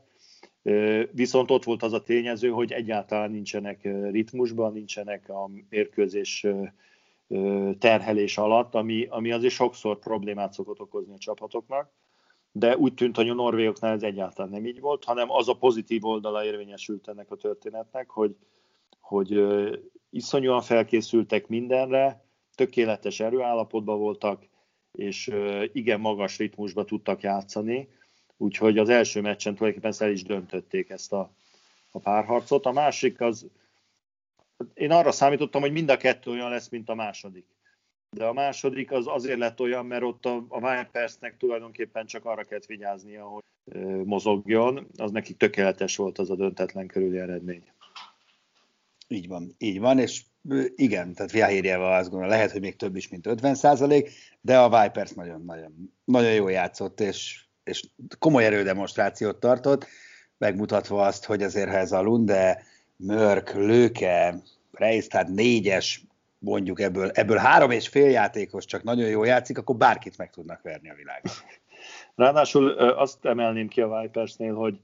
Viszont 1.12 1.52
ott 1.52 1.64
volt 1.64 1.84
az 1.84 1.94
a 1.94 2.04
tényező, 2.04 2.50
hogy 2.50 2.72
egyáltalán 2.72 3.32
nincsenek 3.32 3.84
ritmusban, 4.12 4.74
nincsenek 4.74 5.30
a 5.30 5.50
mérkőzés 5.70 6.46
terhelés 7.80 8.38
alatt, 8.38 8.76
ami, 8.76 9.08
ami 9.10 9.32
azért 9.32 9.54
sokszor 9.54 10.00
problémát 10.00 10.54
szokott 10.54 10.80
okozni 10.80 11.14
a 11.14 11.18
csapatoknak, 11.18 11.92
de 12.52 12.78
úgy 12.78 12.94
tűnt, 12.94 13.16
hogy 13.16 13.30
a 13.30 13.34
norvégoknál 13.34 13.94
ez 13.94 14.04
egyáltalán 14.04 14.52
nem 14.52 14.66
így 14.66 14.80
volt, 14.80 15.04
hanem 15.04 15.32
az 15.32 15.50
a 15.50 15.54
pozitív 15.54 16.06
oldala 16.06 16.46
érvényesült 16.46 17.08
ennek 17.08 17.32
a 17.32 17.36
történetnek, 17.36 18.10
hogy, 18.10 18.36
hogy 19.00 19.42
iszonyúan 20.10 20.62
felkészültek 20.62 21.48
mindenre, 21.48 22.25
tökéletes 22.56 23.20
erőállapotban 23.20 24.00
voltak, 24.00 24.44
és 24.92 25.32
igen 25.74 26.00
magas 26.00 26.38
ritmusba 26.38 26.86
tudtak 26.86 27.22
játszani, 27.22 27.88
úgyhogy 28.38 28.78
az 28.78 28.90
első 28.90 29.22
meccsen 29.22 29.56
tulajdonképpen 29.56 30.08
el 30.08 30.14
is 30.14 30.24
döntötték 30.24 30.90
ezt 30.90 31.14
a, 31.14 31.32
a 31.92 32.00
párharcot. 32.00 32.66
A 32.66 32.72
másik 32.72 33.22
az, 33.22 33.48
én 34.74 34.92
arra 34.92 35.12
számítottam, 35.12 35.62
hogy 35.62 35.72
mind 35.72 35.90
a 35.90 35.98
kettő 35.98 36.32
olyan 36.32 36.50
lesz, 36.50 36.70
mint 36.70 36.90
a 36.90 36.96
második. 36.96 37.46
De 38.10 38.26
a 38.26 38.34
második 38.34 38.92
az 38.92 39.08
azért 39.08 39.40
lett 39.40 39.60
olyan, 39.60 39.86
mert 39.86 40.04
ott 40.04 40.26
a, 40.26 40.46
a 40.50 40.60
Vipersnek 40.60 41.38
tulajdonképpen 41.38 42.06
csak 42.06 42.26
arra 42.26 42.44
kellett 42.44 42.66
vigyáznia, 42.66 43.26
hogy 43.26 43.44
mozogjon, 44.04 44.88
az 44.98 45.12
nekik 45.12 45.38
tökéletes 45.38 45.96
volt 45.96 46.18
az 46.18 46.30
a 46.30 46.36
döntetlen 46.36 46.88
körüli 46.88 47.18
eredmény. 47.18 47.64
Így 49.08 49.28
van, 49.28 49.56
így 49.58 49.80
van, 49.80 50.00
és 50.00 50.24
igen, 50.76 51.14
tehát 51.14 51.32
Viahérjával 51.32 51.96
azt 51.96 52.10
gondolom, 52.10 52.34
lehet, 52.34 52.52
hogy 52.52 52.62
még 52.62 52.76
több 52.76 52.96
is, 52.96 53.10
mint 53.10 53.28
50 53.28 53.56
százalék, 53.56 54.12
de 54.42 54.60
a 54.60 54.82
Vipers 54.82 55.12
nagyon-nagyon 55.12 55.94
nagyon 56.06 56.34
jól 56.34 56.52
játszott, 56.52 57.00
és, 57.00 57.46
és 57.64 57.88
komoly 58.20 58.46
erődemonstrációt 58.46 59.40
tartott, 59.40 59.88
megmutatva 60.38 61.06
azt, 61.06 61.26
hogy 61.26 61.44
azért 61.44 61.70
ha 61.70 61.78
ez 61.78 61.92
a 61.92 62.02
Lunde, 62.02 62.64
Mörk, 62.96 63.54
Lőke, 63.54 64.42
Reis, 64.72 65.08
tehát 65.08 65.28
négyes, 65.28 66.04
mondjuk 66.40 66.82
ebből, 66.82 67.10
ebből 67.10 67.38
három 67.38 67.72
és 67.72 67.88
fél 67.88 68.10
játékos 68.10 68.66
csak 68.66 68.84
nagyon 68.84 69.10
jól 69.10 69.28
játszik, 69.28 69.58
akkor 69.58 69.76
bárkit 69.76 70.18
meg 70.18 70.30
tudnak 70.30 70.62
verni 70.62 70.90
a 70.90 70.96
világon. 70.96 71.32
Ráadásul 72.16 72.70
azt 72.78 73.26
emelném 73.26 73.68
ki 73.68 73.82
a 73.82 74.00
Vipersnél, 74.00 74.54
hogy 74.54 74.80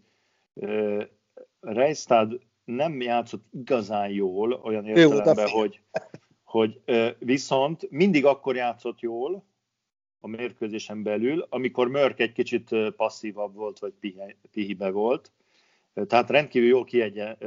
Reistad 1.60 2.40
nem 2.64 3.02
játszott 3.02 3.46
igazán 3.52 4.10
jól, 4.10 4.54
olyan 4.54 4.86
értelemben, 4.86 5.50
hogy, 5.50 5.82
hogy 6.44 6.82
viszont 7.20 7.90
mindig 7.90 8.26
akkor 8.26 8.56
játszott 8.56 9.00
jól 9.00 9.46
a 10.20 10.28
mérkőzésen 10.28 11.04
belül, 11.04 11.46
amikor 11.50 11.88
Mörk 11.88 12.20
egy 12.20 12.32
kicsit 12.32 12.70
passzívabb 12.96 13.56
volt, 13.56 13.80
vagy 13.80 13.94
pihibe 14.52 14.90
volt. 14.90 15.32
Tehát 16.08 16.30
rendkívül 16.30 16.68
jól 16.68 16.84
kiegye, 16.84 17.38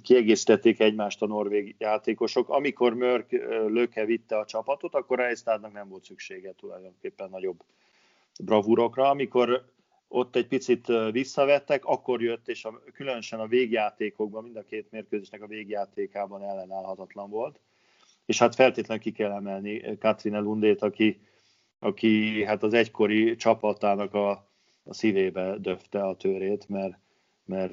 kiegészítették 0.00 0.80
egymást 0.80 1.22
a 1.22 1.26
norvég 1.26 1.74
játékosok. 1.78 2.48
Amikor 2.48 2.94
Mörk 2.94 3.30
löke 3.68 4.04
vitte 4.04 4.38
a 4.38 4.44
csapatot, 4.44 4.94
akkor 4.94 5.18
Reistadnak 5.18 5.72
nem 5.72 5.88
volt 5.88 6.04
szüksége 6.04 6.52
tulajdonképpen 6.52 7.30
nagyobb 7.30 7.64
bravúrokra. 8.44 9.08
Amikor 9.08 9.64
ott 10.08 10.36
egy 10.36 10.46
picit 10.46 10.86
visszavettek, 11.10 11.84
akkor 11.84 12.22
jött, 12.22 12.48
és 12.48 12.64
a, 12.64 12.82
különösen 12.92 13.40
a 13.40 13.46
végjátékokban, 13.46 14.42
mind 14.42 14.56
a 14.56 14.64
két 14.64 14.90
mérkőzésnek 14.90 15.42
a 15.42 15.46
végjátékában 15.46 16.42
ellenállhatatlan 16.42 17.30
volt. 17.30 17.60
És 18.26 18.38
hát 18.38 18.54
feltétlenül 18.54 19.02
ki 19.02 19.12
kell 19.12 19.30
emelni 19.30 19.98
Katrine 19.98 20.38
Lundét, 20.38 20.82
aki, 20.82 21.20
aki 21.78 22.44
hát 22.44 22.62
az 22.62 22.74
egykori 22.74 23.36
csapatának 23.36 24.14
a, 24.14 24.30
a 24.84 24.94
szívébe 24.94 25.56
döfte 25.58 26.02
a 26.02 26.16
törét, 26.16 26.68
mert, 26.68 26.98
mert 27.44 27.72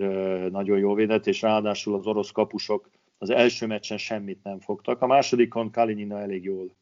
nagyon 0.51 0.77
jó 0.77 0.93
védett, 0.93 1.27
és 1.27 1.41
ráadásul 1.41 1.95
az 1.95 2.07
orosz 2.07 2.31
kapusok 2.31 2.89
az 3.17 3.29
első 3.29 3.65
meccsen 3.65 3.97
semmit 3.97 4.43
nem 4.43 4.59
fogtak. 4.59 5.01
A 5.01 5.07
másodikon 5.07 5.71
Kalinina 5.71 6.19
elég 6.19 6.43
jól 6.43 6.75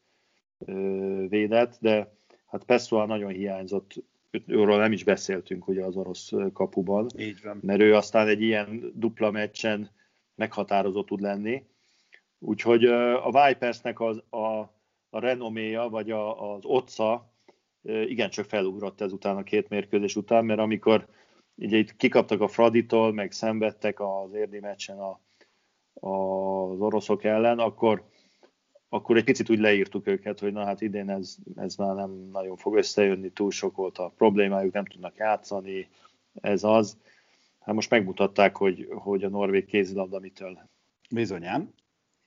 védett, 1.27 1.77
de 1.79 2.13
hát 2.45 2.63
Pessoa 2.63 3.05
nagyon 3.05 3.31
hiányzott 3.31 4.03
őről 4.47 4.77
nem 4.77 4.91
is 4.91 5.03
beszéltünk 5.03 5.67
ugye 5.67 5.83
az 5.83 5.95
orosz 5.95 6.31
kapuban, 6.53 7.09
Így 7.17 7.41
van. 7.43 7.59
mert 7.61 7.81
ő 7.81 7.95
aztán 7.95 8.27
egy 8.27 8.41
ilyen 8.41 8.91
dupla 8.95 9.31
meccsen 9.31 9.89
meghatározó 10.35 11.03
tud 11.03 11.21
lenni. 11.21 11.63
Úgyhogy 12.39 12.85
a 12.85 13.45
Vipersnek 13.45 13.99
az, 13.99 14.23
a, 14.29 14.45
a 15.09 15.19
renoméja, 15.19 15.89
vagy 15.89 16.11
a, 16.11 16.53
az 16.53 16.65
otca 16.65 17.31
igencsak 17.83 18.45
felugrott 18.45 19.01
ezután 19.01 19.37
a 19.37 19.43
két 19.43 19.69
mérkőzés 19.69 20.15
után, 20.15 20.45
mert 20.45 20.59
amikor 20.59 21.07
ugye 21.55 21.77
itt 21.77 21.95
kikaptak 21.95 22.41
a 22.41 22.47
Fraditól, 22.47 23.13
meg 23.13 23.31
szenvedtek 23.31 23.99
az 23.99 24.33
érdi 24.33 24.59
meccsen 24.59 24.97
a, 24.99 25.19
a, 25.93 26.09
az 26.71 26.79
oroszok 26.79 27.23
ellen, 27.23 27.59
akkor 27.59 28.03
akkor 28.93 29.17
egy 29.17 29.23
picit 29.23 29.49
úgy 29.49 29.59
leírtuk 29.59 30.07
őket, 30.07 30.39
hogy 30.39 30.53
na 30.53 30.65
hát 30.65 30.81
idén 30.81 31.09
ez, 31.09 31.35
ez 31.55 31.75
már 31.75 31.95
nem 31.95 32.29
nagyon 32.31 32.55
fog 32.55 32.75
összejönni, 32.75 33.29
túl 33.29 33.51
sok 33.51 33.75
volt 33.75 33.97
a 33.97 34.13
problémájuk, 34.17 34.73
nem 34.73 34.85
tudnak 34.85 35.15
játszani, 35.17 35.89
ez 36.41 36.63
az. 36.63 36.97
Hát 37.59 37.75
most 37.75 37.89
megmutatták, 37.89 38.57
hogy, 38.57 38.87
hogy 38.91 39.23
a 39.23 39.29
norvég 39.29 39.65
kézilabda 39.65 40.19
mitől. 40.19 40.59
Bizonyám. 41.09 41.73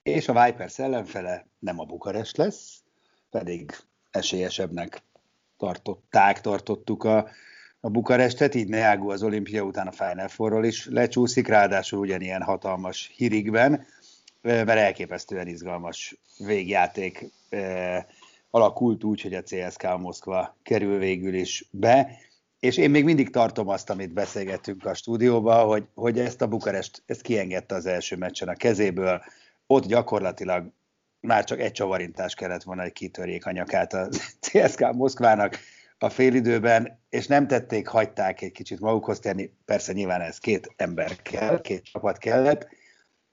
És 0.02 0.28
a 0.28 0.44
Vipers 0.44 0.78
ellenfele 0.78 1.46
nem 1.58 1.80
a 1.80 1.84
Bukarest 1.84 2.36
lesz, 2.36 2.82
pedig 3.30 3.72
esélyesebbnek 4.10 5.02
tartották, 5.56 6.40
tartottuk 6.40 7.04
a, 7.04 7.28
a 7.80 7.90
Bukarestet, 7.90 8.54
így 8.54 8.68
Neágú 8.68 9.10
az 9.10 9.22
olimpia 9.22 9.62
után 9.62 9.86
a 9.86 9.92
Final 9.92 10.28
Four-ról 10.28 10.64
is 10.64 10.86
lecsúszik, 10.86 11.48
ráadásul 11.48 11.98
ugyanilyen 11.98 12.42
hatalmas 12.42 13.10
hírigben 13.16 13.86
mert 14.46 14.68
elképesztően 14.68 15.46
izgalmas 15.46 16.18
végjáték. 16.38 17.24
Alakult 18.50 19.04
úgy, 19.04 19.22
hogy 19.22 19.34
a 19.34 19.42
CSK 19.42 19.98
Moszkva 19.98 20.56
kerül 20.62 20.98
végül 20.98 21.34
is 21.34 21.68
be, 21.70 22.18
és 22.60 22.76
én 22.76 22.90
még 22.90 23.04
mindig 23.04 23.30
tartom 23.30 23.68
azt, 23.68 23.90
amit 23.90 24.12
beszélgettünk 24.12 24.86
a 24.86 24.94
stúdióban, 24.94 25.66
hogy, 25.66 25.84
hogy 25.94 26.18
ezt 26.18 26.42
a 26.42 26.46
Bukarest, 26.46 27.02
ezt 27.06 27.22
kiengedte 27.22 27.74
az 27.74 27.86
első 27.86 28.16
meccsen 28.16 28.48
a 28.48 28.54
kezéből, 28.54 29.22
ott 29.66 29.86
gyakorlatilag 29.86 30.72
már 31.20 31.44
csak 31.44 31.60
egy 31.60 31.72
csavarintás 31.72 32.34
kellett 32.34 32.62
volna, 32.62 32.82
hogy 32.82 32.92
kitörjék 32.92 33.46
a 33.46 33.50
nyakát 33.50 33.92
a 33.92 34.08
CSK 34.40 34.92
Moszkvának 34.92 35.58
a 35.98 36.08
félidőben, 36.08 37.00
és 37.08 37.26
nem 37.26 37.46
tették, 37.46 37.86
hagyták 37.88 38.42
egy 38.42 38.52
kicsit 38.52 38.80
magukhoz 38.80 39.18
tenni, 39.18 39.50
persze 39.64 39.92
nyilván 39.92 40.20
ez 40.20 40.38
két 40.38 40.72
ember 40.76 41.16
kell, 41.22 41.60
két 41.60 41.84
csapat 41.84 42.18
kellett, 42.18 42.68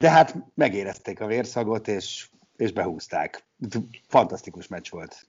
de 0.03 0.09
hát 0.09 0.35
megérezték 0.53 1.19
a 1.19 1.25
vérszagot, 1.25 1.87
és, 1.87 2.29
és 2.55 2.71
behúzták. 2.71 3.45
Fantasztikus 4.07 4.67
meccs 4.67 4.89
volt. 4.89 5.27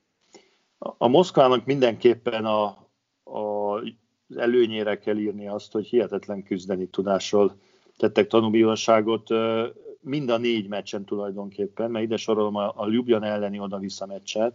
A 0.78 1.08
Moszkvának 1.08 1.64
mindenképpen 1.64 2.44
a, 2.44 2.64
a, 3.24 3.80
előnyére 4.36 4.98
kell 4.98 5.16
írni 5.16 5.48
azt, 5.48 5.72
hogy 5.72 5.86
hihetetlen 5.86 6.42
küzdeni 6.42 6.86
tudásról 6.86 7.58
tettek 7.96 8.26
tanúbíróságot 8.26 9.28
mind 10.00 10.30
a 10.30 10.36
négy 10.36 10.68
meccsen 10.68 11.04
tulajdonképpen, 11.04 11.90
mert 11.90 12.04
ide 12.04 12.16
sorolom 12.16 12.56
a, 12.56 12.72
a 12.76 12.88
Ljubjan 12.88 13.22
elleni 13.22 13.58
oda-vissza 13.58 14.06
meccset, 14.06 14.54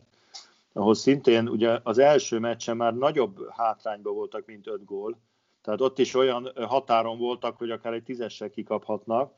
ahol 0.74 0.96
szintén 0.96 1.48
ugye 1.48 1.80
az 1.84 1.98
első 1.98 2.40
meccsen 2.40 2.78
már 2.78 2.96
nagyobb 2.96 3.50
hátrányban 3.50 4.14
voltak, 4.14 4.46
mint 4.46 4.68
öt 4.68 4.86
gól, 4.86 5.18
tehát 5.62 5.82
ott 5.82 6.00
is 6.00 6.14
olyan 6.14 6.52
határon 6.56 7.18
voltak, 7.18 7.58
hogy 7.58 7.72
akár 7.72 7.94
egy 7.94 8.04
tízessel 8.04 8.50
kikaphatnak, 8.50 9.38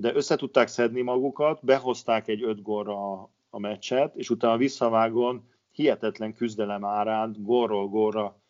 de 0.00 0.14
összetudták 0.14 0.68
szedni 0.68 1.00
magukat, 1.02 1.64
behozták 1.64 2.28
egy 2.28 2.42
öt 2.42 2.62
gólra 2.62 3.22
a, 3.50 3.58
meccset, 3.58 4.16
és 4.16 4.30
utána 4.30 4.56
visszavágon 4.56 5.48
hihetetlen 5.70 6.34
küzdelem 6.34 6.84
árán 6.84 7.36
gólról 7.38 7.88
gólra 7.88 8.40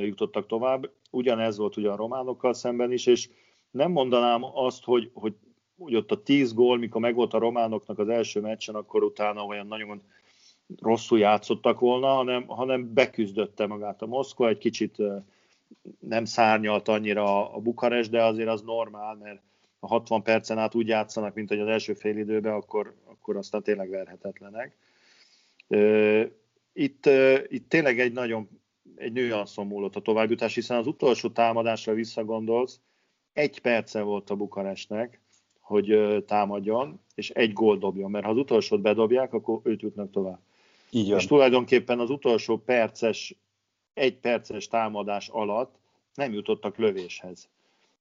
jutottak 0.00 0.46
tovább. 0.46 0.90
Ugyanez 1.10 1.56
volt 1.56 1.76
ugye 1.76 1.90
a 1.90 1.96
románokkal 1.96 2.52
szemben 2.52 2.92
is, 2.92 3.06
és 3.06 3.28
nem 3.70 3.90
mondanám 3.90 4.44
azt, 4.44 4.84
hogy, 4.84 5.10
hogy, 5.14 5.34
hogy 5.78 5.94
ott 5.94 6.10
a 6.10 6.22
tíz 6.22 6.54
gól, 6.54 6.78
mikor 6.78 7.00
megvolt 7.00 7.34
a 7.34 7.38
románoknak 7.38 7.98
az 7.98 8.08
első 8.08 8.40
meccsen, 8.40 8.74
akkor 8.74 9.02
utána 9.02 9.44
olyan 9.44 9.66
nagyon 9.66 10.02
rosszul 10.80 11.18
játszottak 11.18 11.80
volna, 11.80 12.06
hanem, 12.06 12.46
hanem 12.46 12.92
beküzdötte 12.94 13.66
magát 13.66 14.02
a 14.02 14.06
Moszkva, 14.06 14.48
egy 14.48 14.58
kicsit 14.58 14.96
nem 15.98 16.24
szárnyalt 16.24 16.88
annyira 16.88 17.52
a 17.52 17.58
Bukarest, 17.58 18.10
de 18.10 18.24
azért 18.24 18.48
az 18.48 18.62
normál, 18.62 19.14
mert 19.14 19.42
a 19.84 19.86
60 19.86 20.22
percen 20.22 20.58
át 20.58 20.74
úgy 20.74 20.86
játszanak, 20.86 21.34
mint 21.34 21.48
hogy 21.48 21.60
az 21.60 21.68
első 21.68 21.94
fél 21.94 22.16
időben, 22.16 22.52
akkor, 22.52 22.94
akkor 23.04 23.36
aztán 23.36 23.62
tényleg 23.62 23.90
verhetetlenek. 23.90 24.76
Itt, 26.72 27.06
itt 27.48 27.68
tényleg 27.68 28.00
egy 28.00 28.12
nagyon 28.12 28.48
egy 28.96 29.12
nőanszon 29.12 29.66
múlott 29.66 29.96
a 29.96 30.00
továbbjutás, 30.00 30.54
hiszen 30.54 30.76
az 30.76 30.86
utolsó 30.86 31.28
támadásra 31.28 31.94
visszagondolsz, 31.94 32.80
egy 33.32 33.60
perce 33.60 34.00
volt 34.02 34.30
a 34.30 34.34
Bukarestnek, 34.34 35.20
hogy 35.60 36.22
támadjon, 36.26 37.00
és 37.14 37.30
egy 37.30 37.52
gól 37.52 37.78
dobjon, 37.78 38.10
mert 38.10 38.24
ha 38.24 38.30
az 38.30 38.36
utolsót 38.36 38.80
bedobják, 38.80 39.32
akkor 39.32 39.60
őt 39.62 39.82
jutnak 39.82 40.10
tovább. 40.10 40.40
Így 40.90 41.08
van. 41.08 41.18
És 41.18 41.26
tulajdonképpen 41.26 41.98
az 41.98 42.10
utolsó 42.10 42.58
perces, 42.58 43.34
egy 43.94 44.16
perces 44.16 44.68
támadás 44.68 45.28
alatt 45.28 45.74
nem 46.14 46.32
jutottak 46.32 46.76
lövéshez 46.76 47.48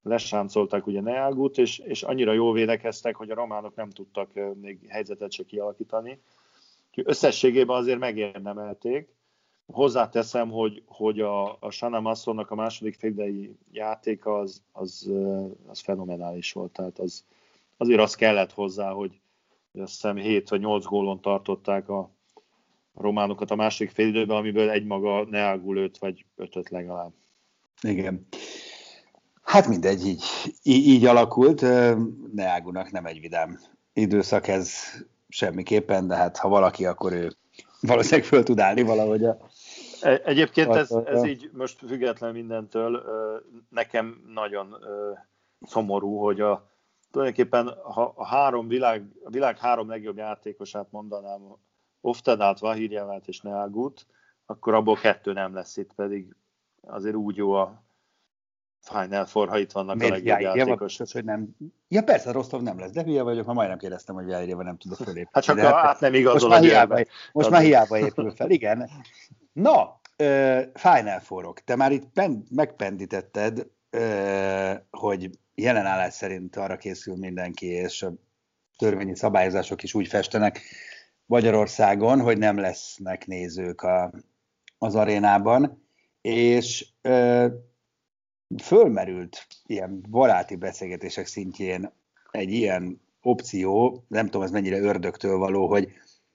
lesáncolták 0.03 0.87
ugye 0.87 1.01
Neágut, 1.01 1.57
és, 1.57 1.79
és 1.79 2.03
annyira 2.03 2.33
jól 2.33 2.53
védekeztek, 2.53 3.15
hogy 3.15 3.31
a 3.31 3.35
románok 3.35 3.75
nem 3.75 3.89
tudtak 3.89 4.29
még 4.61 4.85
helyzetet 4.89 5.31
se 5.31 5.43
kialakítani. 5.43 6.19
Úgyhogy 6.87 7.03
összességében 7.07 7.77
azért 7.77 7.99
megérdemelték. 7.99 9.09
Hozzáteszem, 9.65 10.49
hogy, 10.49 10.83
hogy 10.85 11.19
a, 11.19 11.57
a 11.59 11.69
Sana 11.69 11.99
Massonnak 11.99 12.51
a 12.51 12.55
második 12.55 12.95
félidei 12.95 13.55
játéka 13.71 14.37
az, 14.37 14.61
az, 14.71 15.11
az 15.67 15.79
fenomenális 15.79 16.51
volt. 16.51 16.71
Tehát 16.71 16.99
az, 16.99 17.25
azért 17.77 18.01
az 18.01 18.15
kellett 18.15 18.51
hozzá, 18.51 18.91
hogy 18.91 19.19
azt 19.73 19.91
hiszem 19.91 20.15
7 20.15 20.49
vagy 20.49 20.59
8 20.59 20.85
gólon 20.85 21.21
tartották 21.21 21.89
a, 21.89 21.99
a 22.93 23.01
románokat 23.01 23.51
a 23.51 23.55
második 23.55 23.91
félidőben, 23.93 24.37
amiből 24.37 24.69
egymaga 24.69 25.25
Neágu 25.25 25.73
lőtt, 25.73 25.97
vagy 25.97 26.25
ötöt 26.35 26.69
legalább. 26.69 27.11
Igen. 27.81 28.27
Hát 29.51 29.67
mindegy, 29.67 30.05
így, 30.05 30.23
így, 30.63 30.87
így 30.87 31.05
alakult. 31.05 31.61
Neágunak 32.33 32.91
nem 32.91 33.05
egy 33.05 33.19
vidám 33.19 33.59
időszak 33.93 34.47
ez 34.47 34.73
semmiképpen, 35.29 36.07
de 36.07 36.15
hát 36.15 36.37
ha 36.37 36.49
valaki, 36.49 36.85
akkor 36.85 37.13
ő 37.13 37.31
valószínűleg 37.81 38.25
föl 38.25 38.43
tud 38.43 38.59
állni 38.59 38.81
valahogy 38.81 39.25
a 39.25 39.37
e, 40.01 40.21
Egyébként 40.25 40.75
ez, 40.75 40.91
ez 40.91 41.23
így 41.23 41.49
most 41.53 41.85
független 41.87 42.33
mindentől 42.33 43.03
nekem 43.69 44.21
nagyon 44.33 44.75
szomorú, 45.61 46.17
hogy 46.17 46.41
a, 46.41 46.69
tulajdonképpen 47.11 47.73
ha 47.83 48.13
a 48.15 48.25
három 48.25 48.67
világ, 48.67 49.05
a 49.23 49.29
világ 49.29 49.57
három 49.57 49.89
legjobb 49.89 50.17
játékosát 50.17 50.87
mondanám, 50.91 51.41
Oftedát, 52.01 52.59
Vahirjevát 52.59 53.27
és 53.27 53.41
Neagut, 53.41 54.05
akkor 54.45 54.73
abból 54.73 54.95
kettő 54.95 55.33
nem 55.33 55.53
lesz 55.53 55.77
itt, 55.77 55.93
pedig 55.93 56.35
azért 56.81 57.15
úgy 57.15 57.35
jó 57.35 57.51
a 57.51 57.89
Final 58.81 59.25
Four, 59.25 59.49
ha 59.49 59.57
itt 59.57 59.71
vannak 59.71 59.95
Miért 59.95 60.11
a 60.11 60.15
legjobb 60.15 60.55
játékosok. 60.55 61.11
hogy 61.11 61.23
nem. 61.23 61.55
Ja 61.87 62.03
persze, 62.03 62.31
Rostov 62.31 62.61
nem 62.61 62.79
lesz, 62.79 62.91
de 62.91 63.03
hülye 63.03 63.21
vagyok, 63.21 63.45
ha 63.45 63.53
majdnem 63.53 63.77
kérdeztem, 63.77 64.15
hogy 64.15 64.25
Vahirjeva 64.25 64.63
nem 64.63 64.77
tudok 64.77 64.97
fölépni. 64.97 65.29
Hát 65.31 65.43
csak 65.43 65.59
hát, 65.59 65.73
át 65.73 65.99
nem 65.99 66.13
igazol 66.13 66.49
most, 66.49 66.61
már 66.61 66.69
hiába, 66.69 67.03
most 67.31 67.49
már 67.49 67.61
hiába 67.61 67.97
épül 67.97 68.31
fel, 68.35 68.49
igen. 68.49 68.89
Na, 69.53 69.99
uh, 70.17 70.61
Final 70.73 71.19
Four-ok. 71.19 71.59
Te 71.59 71.75
már 71.75 71.91
itt 71.91 72.05
pen, 72.13 72.43
megpendítetted, 72.49 73.67
uh, 73.97 74.71
hogy 74.89 75.29
jelen 75.55 75.85
állás 75.85 76.13
szerint 76.13 76.55
arra 76.55 76.77
készül 76.77 77.15
mindenki, 77.15 77.65
és 77.65 78.03
a 78.03 78.13
törvényi 78.77 79.15
szabályozások 79.15 79.83
is 79.83 79.93
úgy 79.93 80.07
festenek 80.07 80.61
Magyarországon, 81.25 82.21
hogy 82.21 82.37
nem 82.37 82.57
lesznek 82.57 83.27
nézők 83.27 83.81
a, 83.81 84.11
az 84.77 84.95
arénában, 84.95 85.87
és 86.21 86.87
ö, 87.01 87.47
fölmerült 88.57 89.47
ilyen 89.65 90.01
baráti 90.09 90.55
beszélgetések 90.55 91.25
szintjén 91.25 91.91
egy 92.31 92.51
ilyen 92.51 93.01
opció, 93.21 94.03
nem 94.07 94.25
tudom, 94.25 94.41
ez 94.41 94.51
mennyire 94.51 94.79
ördögtől 94.79 95.37
való, 95.37 95.67
hogy, 95.67 95.91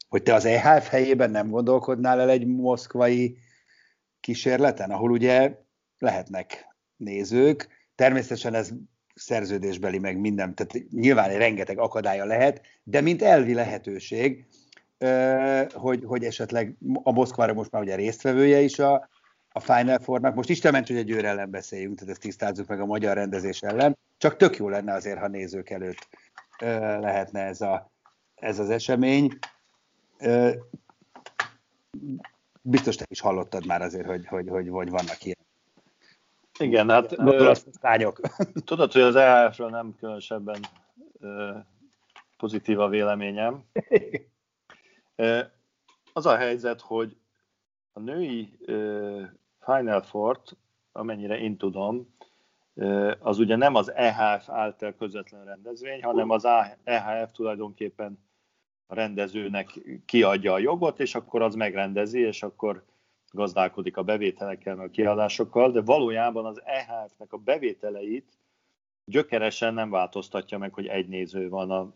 hogy 0.08 0.22
te 0.22 0.34
az 0.34 0.44
EHF 0.44 0.88
helyében 0.88 1.30
nem 1.30 1.50
gondolkodnál 1.50 2.20
el 2.20 2.30
egy 2.30 2.46
moszkvai 2.46 3.36
kísérleten, 4.20 4.90
ahol 4.90 5.10
ugye 5.10 5.58
lehetnek 5.98 6.76
nézők, 6.96 7.68
természetesen 7.94 8.54
ez 8.54 8.70
szerződésbeli, 9.14 9.98
meg 9.98 10.18
minden, 10.18 10.54
tehát 10.54 10.90
nyilván 10.90 11.30
egy 11.30 11.36
rengeteg 11.36 11.78
akadálya 11.78 12.24
lehet, 12.24 12.60
de 12.82 13.00
mint 13.00 13.22
elvi 13.22 13.54
lehetőség, 13.54 14.46
hogy, 15.72 16.04
hogy 16.04 16.24
esetleg 16.24 16.76
a 17.02 17.12
Moszkvára 17.12 17.52
most 17.52 17.70
már 17.70 17.82
ugye 17.82 17.94
résztvevője 17.94 18.60
is 18.60 18.78
a, 18.78 19.08
a 19.56 19.60
Final 19.60 19.98
Four-nak. 19.98 20.34
Most 20.34 20.48
Isten 20.48 20.72
ments, 20.72 20.88
hogy 20.88 20.96
egy 20.96 21.10
őr 21.10 21.24
ellen 21.24 21.50
beszéljünk, 21.50 21.94
tehát 21.94 22.10
ezt 22.10 22.20
tisztázzuk 22.20 22.66
meg 22.66 22.80
a 22.80 22.86
magyar 22.86 23.14
rendezés 23.14 23.62
ellen. 23.62 23.98
Csak 24.18 24.36
tök 24.36 24.56
jó 24.56 24.68
lenne 24.68 24.92
azért, 24.92 25.18
ha 25.18 25.28
nézők 25.28 25.70
előtt 25.70 26.08
lehetne 27.00 27.40
ez, 27.40 27.60
a, 27.60 27.90
ez 28.34 28.58
az 28.58 28.70
esemény. 28.70 29.38
Biztos 32.62 32.96
te 32.96 33.04
is 33.08 33.20
hallottad 33.20 33.66
már 33.66 33.82
azért, 33.82 34.06
hogy, 34.06 34.26
hogy, 34.26 34.48
hogy, 34.48 34.68
hogy 34.68 34.90
vannak 34.90 35.24
ilyen 35.24 35.36
igen, 36.58 36.90
hát 36.90 37.16
lányok. 37.80 38.20
tudod, 38.64 38.92
hogy 38.92 39.02
az 39.02 39.16
EHF-ről 39.16 39.68
nem 39.68 39.94
különösebben 39.98 40.60
pozitív 42.36 42.80
a 42.80 42.88
véleményem. 42.88 43.64
Az 46.12 46.26
a 46.26 46.36
helyzet, 46.36 46.80
hogy 46.80 47.16
a 47.92 48.00
női 48.00 48.58
Final 49.66 50.02
Fort, 50.02 50.56
amennyire 50.92 51.38
én 51.38 51.56
tudom, 51.56 52.14
az 53.18 53.38
ugye 53.38 53.56
nem 53.56 53.74
az 53.74 53.92
EHF 53.92 54.48
által 54.48 54.94
közvetlen 54.94 55.44
rendezvény, 55.44 56.02
hanem 56.02 56.30
az 56.30 56.44
EHF 56.84 57.32
tulajdonképpen 57.32 58.18
a 58.86 58.94
rendezőnek 58.94 59.80
kiadja 60.04 60.52
a 60.52 60.58
jogot, 60.58 61.00
és 61.00 61.14
akkor 61.14 61.42
az 61.42 61.54
megrendezi, 61.54 62.20
és 62.20 62.42
akkor 62.42 62.84
gazdálkodik 63.32 63.96
a 63.96 64.02
bevételekkel, 64.02 64.78
a 64.78 64.90
kiadásokkal, 64.90 65.70
de 65.70 65.82
valójában 65.82 66.46
az 66.46 66.62
EHF-nek 66.64 67.32
a 67.32 67.36
bevételeit 67.36 68.38
gyökeresen 69.04 69.74
nem 69.74 69.90
változtatja 69.90 70.58
meg, 70.58 70.74
hogy 70.74 70.86
egy 70.86 71.08
néző 71.08 71.48
van 71.48 71.70
a, 71.70 71.94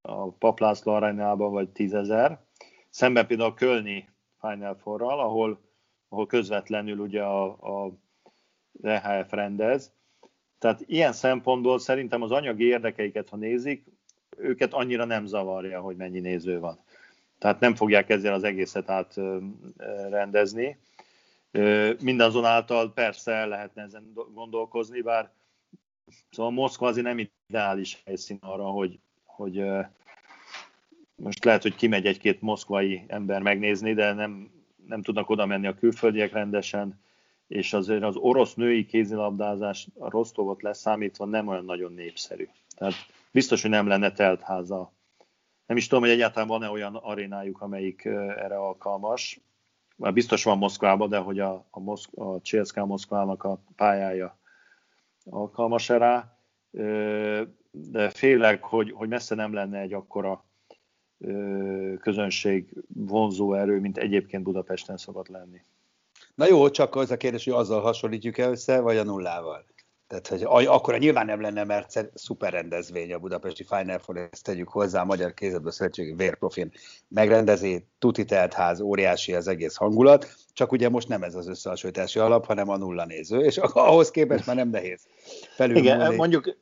a 0.00 0.30
Paplászló 0.30 0.92
arányában, 0.92 1.52
vagy 1.52 1.68
tízezer. 1.68 2.40
Szemben 2.88 3.26
például 3.26 3.50
a 3.50 3.54
Kölni 3.54 4.08
Final 4.40 4.74
Four-ral, 4.74 5.20
ahol, 5.20 5.69
ahol 6.10 6.26
közvetlenül 6.26 6.98
ugye 6.98 7.22
a, 7.22 7.44
a 7.84 7.92
EHF 8.82 9.32
rendez. 9.32 9.92
Tehát 10.58 10.80
ilyen 10.86 11.12
szempontból 11.12 11.78
szerintem 11.78 12.22
az 12.22 12.30
anyagi 12.30 12.64
érdekeiket, 12.64 13.28
ha 13.28 13.36
nézik, 13.36 13.84
őket 14.36 14.72
annyira 14.72 15.04
nem 15.04 15.26
zavarja, 15.26 15.80
hogy 15.80 15.96
mennyi 15.96 16.20
néző 16.20 16.58
van. 16.58 16.78
Tehát 17.38 17.60
nem 17.60 17.74
fogják 17.74 18.08
ezzel 18.08 18.34
az 18.34 18.44
egészet 18.44 18.90
átrendezni. 18.90 20.78
Mindazonáltal 22.00 22.92
persze 22.92 23.46
lehetne 23.46 23.82
ezen 23.82 24.12
gondolkozni, 24.34 25.00
bár 25.00 25.30
szóval 26.30 26.52
Moszkva 26.52 26.86
azért 26.86 27.06
nem 27.06 27.28
ideális 27.48 28.02
helyszín 28.04 28.38
arra, 28.40 28.64
hogy, 28.64 28.98
hogy 29.24 29.64
most 31.14 31.44
lehet, 31.44 31.62
hogy 31.62 31.74
kimegy 31.74 32.06
egy-két 32.06 32.40
moszkvai 32.40 33.04
ember 33.06 33.42
megnézni, 33.42 33.94
de 33.94 34.12
nem, 34.12 34.59
nem 34.90 35.02
tudnak 35.02 35.30
oda 35.30 35.46
menni 35.46 35.66
a 35.66 35.74
külföldiek 35.74 36.32
rendesen, 36.32 37.00
és 37.46 37.72
azért 37.72 38.02
az 38.02 38.16
orosz 38.16 38.54
női 38.54 38.86
kézilabdázás 38.86 39.88
a 39.98 40.10
Rostovot 40.10 40.62
leszámítva 40.62 41.24
nem 41.24 41.48
olyan 41.48 41.64
nagyon 41.64 41.92
népszerű. 41.92 42.48
Tehát 42.76 42.94
biztos, 43.32 43.62
hogy 43.62 43.70
nem 43.70 43.86
lenne 43.86 44.12
teltháza 44.12 44.92
nem 45.70 45.78
is 45.78 45.86
tudom, 45.86 46.02
hogy 46.02 46.12
egyáltalán 46.12 46.48
van-e 46.48 46.70
olyan 46.70 46.94
arénájuk, 46.94 47.60
amelyik 47.60 48.04
erre 48.04 48.56
alkalmas. 48.56 49.40
Már 49.96 50.12
biztos 50.12 50.44
van 50.44 50.58
Moszkvában, 50.58 51.08
de 51.08 51.18
hogy 51.18 51.38
a, 51.38 51.66
a, 51.70 51.80
Moszk, 51.80 52.10
a 52.14 52.40
CSKA 52.40 52.86
Moszkvának 52.86 53.44
a 53.44 53.62
pályája 53.76 54.38
alkalmas 55.24 55.88
rá. 55.88 56.38
De 57.70 58.08
félek, 58.08 58.62
hogy, 58.62 58.92
hogy 58.92 59.08
messze 59.08 59.34
nem 59.34 59.52
lenne 59.52 59.78
egy 59.78 59.92
akkora 59.92 60.44
közönség 62.00 62.68
vonzó 62.94 63.54
erő, 63.54 63.80
mint 63.80 63.98
egyébként 63.98 64.42
Budapesten 64.42 64.96
szokott 64.96 65.28
lenni. 65.28 65.60
Na 66.34 66.46
jó, 66.46 66.70
csak 66.70 66.96
az 66.96 67.10
a 67.10 67.16
kérdés, 67.16 67.44
hogy 67.44 67.52
azzal 67.52 67.80
hasonlítjuk 67.80 68.38
el 68.38 68.50
össze, 68.50 68.80
vagy 68.80 68.96
a 68.96 69.04
nullával? 69.04 69.64
Tehát, 70.10 70.26
hogy 70.44 70.66
akkor 70.66 70.98
nyilván 70.98 71.26
nem 71.26 71.40
lenne, 71.40 71.64
mert 71.64 72.10
szuper 72.14 72.52
rendezvény 72.52 73.12
a 73.12 73.18
budapesti 73.18 73.64
Final 73.64 73.98
Four, 73.98 74.28
ezt 74.30 74.44
tegyük 74.44 74.68
hozzá, 74.68 75.00
a 75.00 75.04
Magyar 75.04 75.34
Kézeből 75.34 75.70
Szövetség 75.70 76.16
vérprofin 76.16 76.72
megrendezi, 77.08 77.86
tuti 77.98 78.24
ház, 78.50 78.80
óriási 78.80 79.34
az 79.34 79.48
egész 79.48 79.76
hangulat, 79.76 80.34
csak 80.52 80.72
ugye 80.72 80.88
most 80.88 81.08
nem 81.08 81.22
ez 81.22 81.34
az 81.34 81.48
összehasonlítási 81.48 82.18
alap, 82.18 82.46
hanem 82.46 82.68
a 82.68 82.76
nulla 82.76 83.04
néző, 83.04 83.38
és 83.38 83.56
ahhoz 83.72 84.10
képest 84.10 84.46
már 84.46 84.56
nem 84.56 84.68
nehéz 84.68 85.06
felül. 85.54 85.76
Igen, 85.76 86.14
mondjuk 86.14 86.56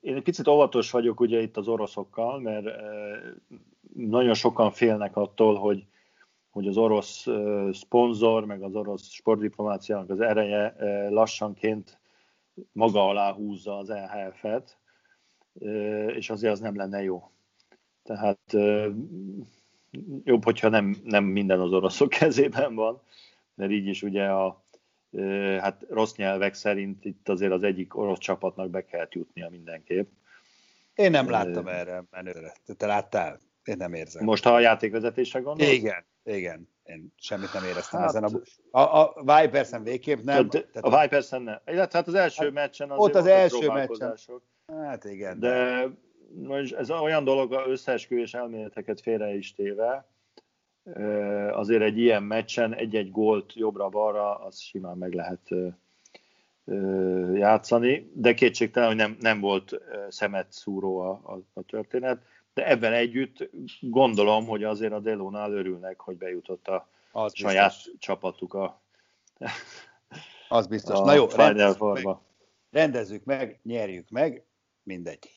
én 0.00 0.16
egy 0.16 0.22
picit 0.22 0.48
óvatos 0.48 0.90
vagyok 0.90 1.20
ugye 1.20 1.40
itt 1.40 1.56
az 1.56 1.68
oroszokkal, 1.68 2.40
mert 2.40 2.66
nagyon 3.94 4.34
sokan 4.34 4.70
félnek 4.70 5.16
attól, 5.16 5.54
hogy 5.54 5.86
hogy 6.52 6.66
az 6.66 6.76
orosz 6.76 7.26
szponzor, 7.72 8.44
meg 8.44 8.62
az 8.62 8.74
orosz 8.74 9.08
sportdiplomáciának 9.08 10.10
az 10.10 10.20
ereje 10.20 10.74
lassanként 11.10 11.98
maga 12.72 13.08
alá 13.08 13.32
húzza 13.32 13.78
az 13.78 13.90
EHF-et, 13.90 14.76
és 16.06 16.30
azért 16.30 16.52
az 16.52 16.60
nem 16.60 16.76
lenne 16.76 17.02
jó. 17.02 17.30
Tehát 18.02 18.56
jobb, 20.24 20.44
hogyha 20.44 20.68
nem, 20.68 20.96
nem 21.04 21.24
minden 21.24 21.60
az 21.60 21.72
oroszok 21.72 22.08
kezében 22.18 22.74
van, 22.74 23.00
mert 23.54 23.70
így 23.70 23.86
is 23.86 24.02
ugye 24.02 24.24
a 24.24 24.61
hát 25.60 25.86
rossz 25.88 26.14
nyelvek 26.14 26.54
szerint 26.54 27.04
itt 27.04 27.28
azért 27.28 27.52
az 27.52 27.62
egyik 27.62 27.96
orosz 27.96 28.18
csapatnak 28.18 28.70
be 28.70 28.84
kellett 28.84 29.12
jutnia 29.12 29.48
mindenképp. 29.48 30.10
Én 30.94 31.10
nem 31.10 31.30
láttam 31.30 31.68
erre 31.68 32.04
menőre. 32.10 32.52
Te 32.76 32.86
láttál? 32.86 33.40
Én 33.64 33.76
nem 33.76 33.94
érzem. 33.94 34.24
Most 34.24 34.44
ha 34.44 34.54
a 34.54 34.60
játékvezetésre 34.60 35.40
gondolsz? 35.40 35.72
Igen, 35.72 36.04
igen. 36.24 36.68
Én 36.84 37.12
semmit 37.16 37.52
nem 37.52 37.64
éreztem 37.64 38.00
hát, 38.00 38.08
ezen 38.08 38.24
a... 38.70 38.80
A, 38.80 39.12
a 39.14 39.40
Vipersen 39.40 39.82
végképp 39.82 40.22
nem. 40.22 40.48
Tehát, 40.48 40.68
a 40.80 41.00
Vipersen 41.00 41.42
nem. 41.42 41.60
Illetve 41.66 41.98
hát 41.98 42.06
az 42.06 42.14
első 42.14 42.44
hát, 42.44 42.52
meccsen 42.52 42.90
azért 42.90 43.14
ott 43.14 43.20
az 43.20 43.26
első 43.26 43.68
meccsen. 43.68 44.18
Hát 44.66 45.04
igen. 45.04 45.40
De, 45.40 45.86
de 46.28 46.76
ez 46.76 46.90
olyan 46.90 47.24
dolog, 47.24 47.62
összeesküvés 47.66 48.34
elméleteket 48.34 49.00
félre 49.00 49.34
is 49.34 49.54
téve, 49.54 50.11
azért 51.50 51.82
egy 51.82 51.98
ilyen 51.98 52.22
meccsen 52.22 52.74
egy-egy 52.74 53.10
gólt 53.10 53.54
jobbra-balra, 53.54 54.34
az 54.38 54.60
simán 54.60 54.96
meg 54.96 55.12
lehet 55.12 55.48
játszani, 57.34 58.10
de 58.14 58.34
kétségtelen, 58.34 58.88
hogy 58.88 58.96
nem, 58.96 59.16
nem 59.20 59.40
volt 59.40 59.80
szemet 60.08 60.52
szúró 60.52 60.98
a, 60.98 61.10
a, 61.10 61.40
a 61.52 61.62
történet 61.62 62.22
de 62.54 62.68
ebben 62.68 62.92
együtt 62.92 63.50
gondolom, 63.80 64.46
hogy 64.46 64.64
azért 64.64 64.92
a 64.92 65.00
Delónál 65.00 65.52
örülnek, 65.52 66.00
hogy 66.00 66.16
bejutott 66.16 66.68
a 66.68 66.88
az 67.12 67.32
saját 67.34 67.72
biztos. 67.74 67.92
csapatuk 67.98 68.54
a 68.54 68.80
Az 70.48 70.66
biztos. 70.66 70.98
A 70.98 71.04
Na 71.04 71.14
jó, 71.14 71.26
rendezzük 71.26 71.92
meg, 71.92 72.16
rendezzük 72.70 73.24
meg, 73.24 73.60
nyerjük 73.62 74.08
meg, 74.10 74.44
mindegy. 74.82 75.30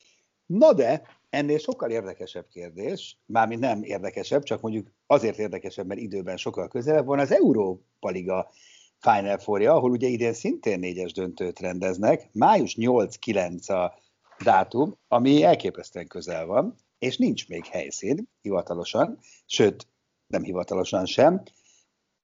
Na 0.46 0.72
de, 0.72 1.02
ennél 1.30 1.58
sokkal 1.58 1.90
érdekesebb 1.90 2.46
kérdés, 2.48 3.18
mármint 3.26 3.60
nem 3.60 3.82
érdekesebb, 3.82 4.42
csak 4.42 4.60
mondjuk 4.60 4.86
azért 5.06 5.38
érdekesebb, 5.38 5.86
mert 5.86 6.00
időben 6.00 6.36
sokkal 6.36 6.68
közelebb 6.68 7.06
van 7.06 7.18
az 7.18 7.32
Európa 7.32 8.08
Liga 8.08 8.50
Final 8.98 9.38
four 9.38 9.62
ahol 9.62 9.90
ugye 9.90 10.06
idén 10.08 10.32
szintén 10.32 10.78
négyes 10.78 11.12
döntőt 11.12 11.60
rendeznek, 11.60 12.28
május 12.32 12.76
8-9 12.78 13.66
a 13.66 13.98
dátum, 14.44 14.94
ami 15.08 15.42
elképesztően 15.42 16.06
közel 16.06 16.46
van, 16.46 16.74
és 16.98 17.16
nincs 17.16 17.48
még 17.48 17.64
helyszín 17.64 18.28
hivatalosan, 18.42 19.18
sőt, 19.46 19.88
nem 20.26 20.42
hivatalosan 20.42 21.06
sem. 21.06 21.42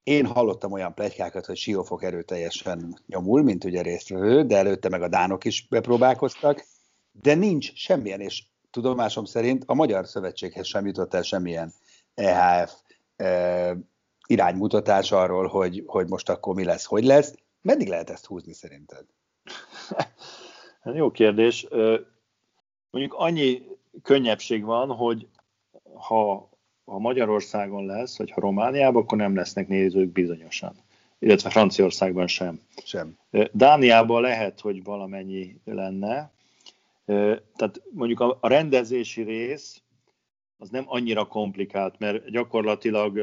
Én 0.03 0.27
hallottam 0.27 0.73
olyan 0.73 0.95
plegykákat, 0.95 1.47
hogy 1.47 1.57
Siófok 1.57 2.03
erőteljesen 2.03 3.03
nyomul, 3.07 3.43
mint 3.43 3.65
ugye 3.65 3.83
résztvevő, 3.83 4.45
de 4.45 4.57
előtte 4.57 4.89
meg 4.89 5.03
a 5.03 5.09
dánok 5.09 5.45
is 5.45 5.67
bepróbálkoztak, 5.69 6.67
de 7.13 7.35
nincs 7.35 7.75
semmilyen, 7.75 8.21
és 8.21 8.43
tudomásom 8.71 9.25
szerint 9.25 9.65
a 9.67 9.75
Magyar 9.75 10.07
Szövetséghez 10.07 10.67
sem 10.67 10.87
jutott 10.87 11.15
el 11.15 11.23
semmilyen 11.23 11.73
EHF 12.15 12.73
e, 13.17 13.77
iránymutatás 14.27 15.13
arról, 15.13 15.47
hogy, 15.47 15.83
hogy 15.87 16.09
most 16.09 16.29
akkor 16.29 16.55
mi 16.55 16.65
lesz, 16.65 16.85
hogy 16.85 17.05
lesz. 17.05 17.35
Meddig 17.63 17.89
lehet 17.89 18.11
ezt 18.11 18.27
húzni 18.27 18.53
szerinted? 18.53 19.05
Jó 20.95 21.11
kérdés. 21.11 21.67
Mondjuk 22.91 23.15
annyi 23.15 23.63
könnyebbség 24.03 24.65
van, 24.65 24.89
hogy 24.89 25.27
ha, 25.95 26.49
ha 26.85 26.99
Magyarországon 26.99 27.87
lesz, 27.87 28.19
vagy 28.19 28.31
ha 28.31 28.41
Romániában, 28.41 29.03
akkor 29.03 29.19
nem 29.19 29.35
lesznek 29.35 29.69
nézők 29.69 30.09
bizonyosan. 30.09 30.75
Illetve 31.19 31.51
Franciaországban 31.51 32.27
sem. 32.27 32.61
Sem. 32.85 33.19
Dániában 33.53 34.21
lehet, 34.21 34.61
hogy 34.61 34.85
valamennyi 34.85 35.61
lenne. 35.65 36.31
Tehát 37.05 37.83
mondjuk 37.91 38.21
a, 38.21 38.39
rendezési 38.41 39.23
rész 39.23 39.83
az 40.59 40.71
nem 40.71 40.85
annyira 40.87 41.25
komplikált, 41.25 41.99
mert 41.99 42.31
gyakorlatilag 42.31 43.19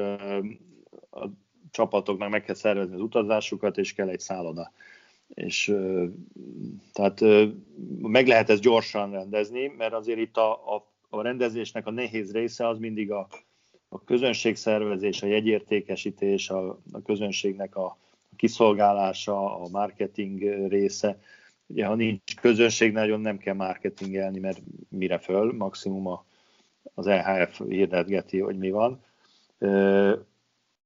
a 1.11 1.25
csapatoknak 1.71 2.29
meg 2.29 2.43
kell 2.43 2.55
szervezni 2.55 2.95
az 2.95 3.01
utazásukat, 3.01 3.77
és 3.77 3.93
kell 3.93 4.09
egy 4.09 4.19
szálloda 4.19 4.71
és 5.33 5.75
tehát 6.93 7.19
meg 8.01 8.27
lehet 8.27 8.49
ezt 8.49 8.61
gyorsan 8.61 9.11
rendezni, 9.11 9.73
mert 9.77 9.93
azért 9.93 10.19
itt 10.19 10.37
a, 10.37 10.75
a, 10.75 10.91
a 11.09 11.21
rendezésnek 11.21 11.87
a 11.87 11.91
nehéz 11.91 12.31
része 12.31 12.67
az 12.67 12.77
mindig 12.77 13.11
a, 13.11 13.27
a 13.89 14.03
közönségszervezés, 14.03 15.21
a 15.21 15.27
jegyértékesítés, 15.27 16.49
a, 16.49 16.79
a 16.91 17.01
közönségnek 17.05 17.75
a 17.75 17.97
kiszolgálása, 18.35 19.59
a 19.61 19.67
marketing 19.71 20.67
része. 20.69 21.21
Ugye, 21.69 21.85
ha 21.85 21.95
nincs 21.95 22.35
közönség, 22.41 22.91
nagyon 22.91 23.21
nem 23.21 23.37
kell 23.37 23.53
marketingelni, 23.53 24.39
mert 24.39 24.61
mire 24.89 25.17
föl, 25.17 25.53
maximum 25.53 26.07
a, 26.07 26.25
az 26.93 27.07
EHF 27.07 27.61
hirdetgeti, 27.67 28.39
hogy 28.39 28.57
mi 28.57 28.69
van. 28.69 29.03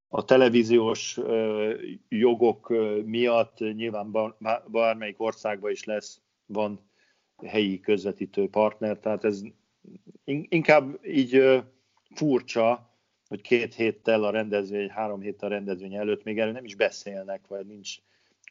A 0.07 0.25
televíziós 0.25 1.19
jogok 2.09 2.73
miatt 3.05 3.59
nyilván 3.59 4.35
bármelyik 4.67 5.21
országban 5.21 5.71
is 5.71 5.83
lesz, 5.83 6.21
van 6.45 6.79
helyi 7.45 7.79
közvetítő 7.79 8.49
partner, 8.49 8.97
tehát 8.99 9.23
ez 9.23 9.41
inkább 10.49 11.05
így 11.05 11.63
furcsa, 12.15 12.91
hogy 13.27 13.41
két 13.41 13.75
héttel 13.75 14.23
a 14.23 14.29
rendezvény, 14.29 14.89
három 14.89 15.21
héttel 15.21 15.49
a 15.49 15.51
rendezvény 15.51 15.95
előtt 15.95 16.23
még 16.23 16.39
erről 16.39 16.53
nem 16.53 16.65
is 16.65 16.75
beszélnek, 16.75 17.47
vagy 17.47 17.65
nincs 17.65 17.97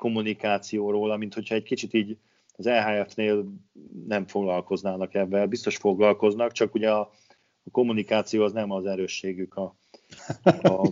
kommunikáció 0.02 0.90
róla, 0.90 1.16
mint 1.16 1.34
hogyha 1.34 1.54
egy 1.54 1.62
kicsit 1.62 1.94
így 1.94 2.16
az 2.56 2.66
EHF-nél 2.66 3.44
nem 4.06 4.26
foglalkoznának 4.26 5.14
ebben. 5.14 5.48
Biztos 5.48 5.76
foglalkoznak, 5.76 6.52
csak 6.52 6.74
ugye 6.74 6.90
a, 6.90 7.00
a 7.64 7.70
kommunikáció 7.70 8.44
az 8.44 8.52
nem 8.52 8.70
az 8.70 8.86
erősségük 8.86 9.54
a, 9.54 9.76
a 10.62 10.88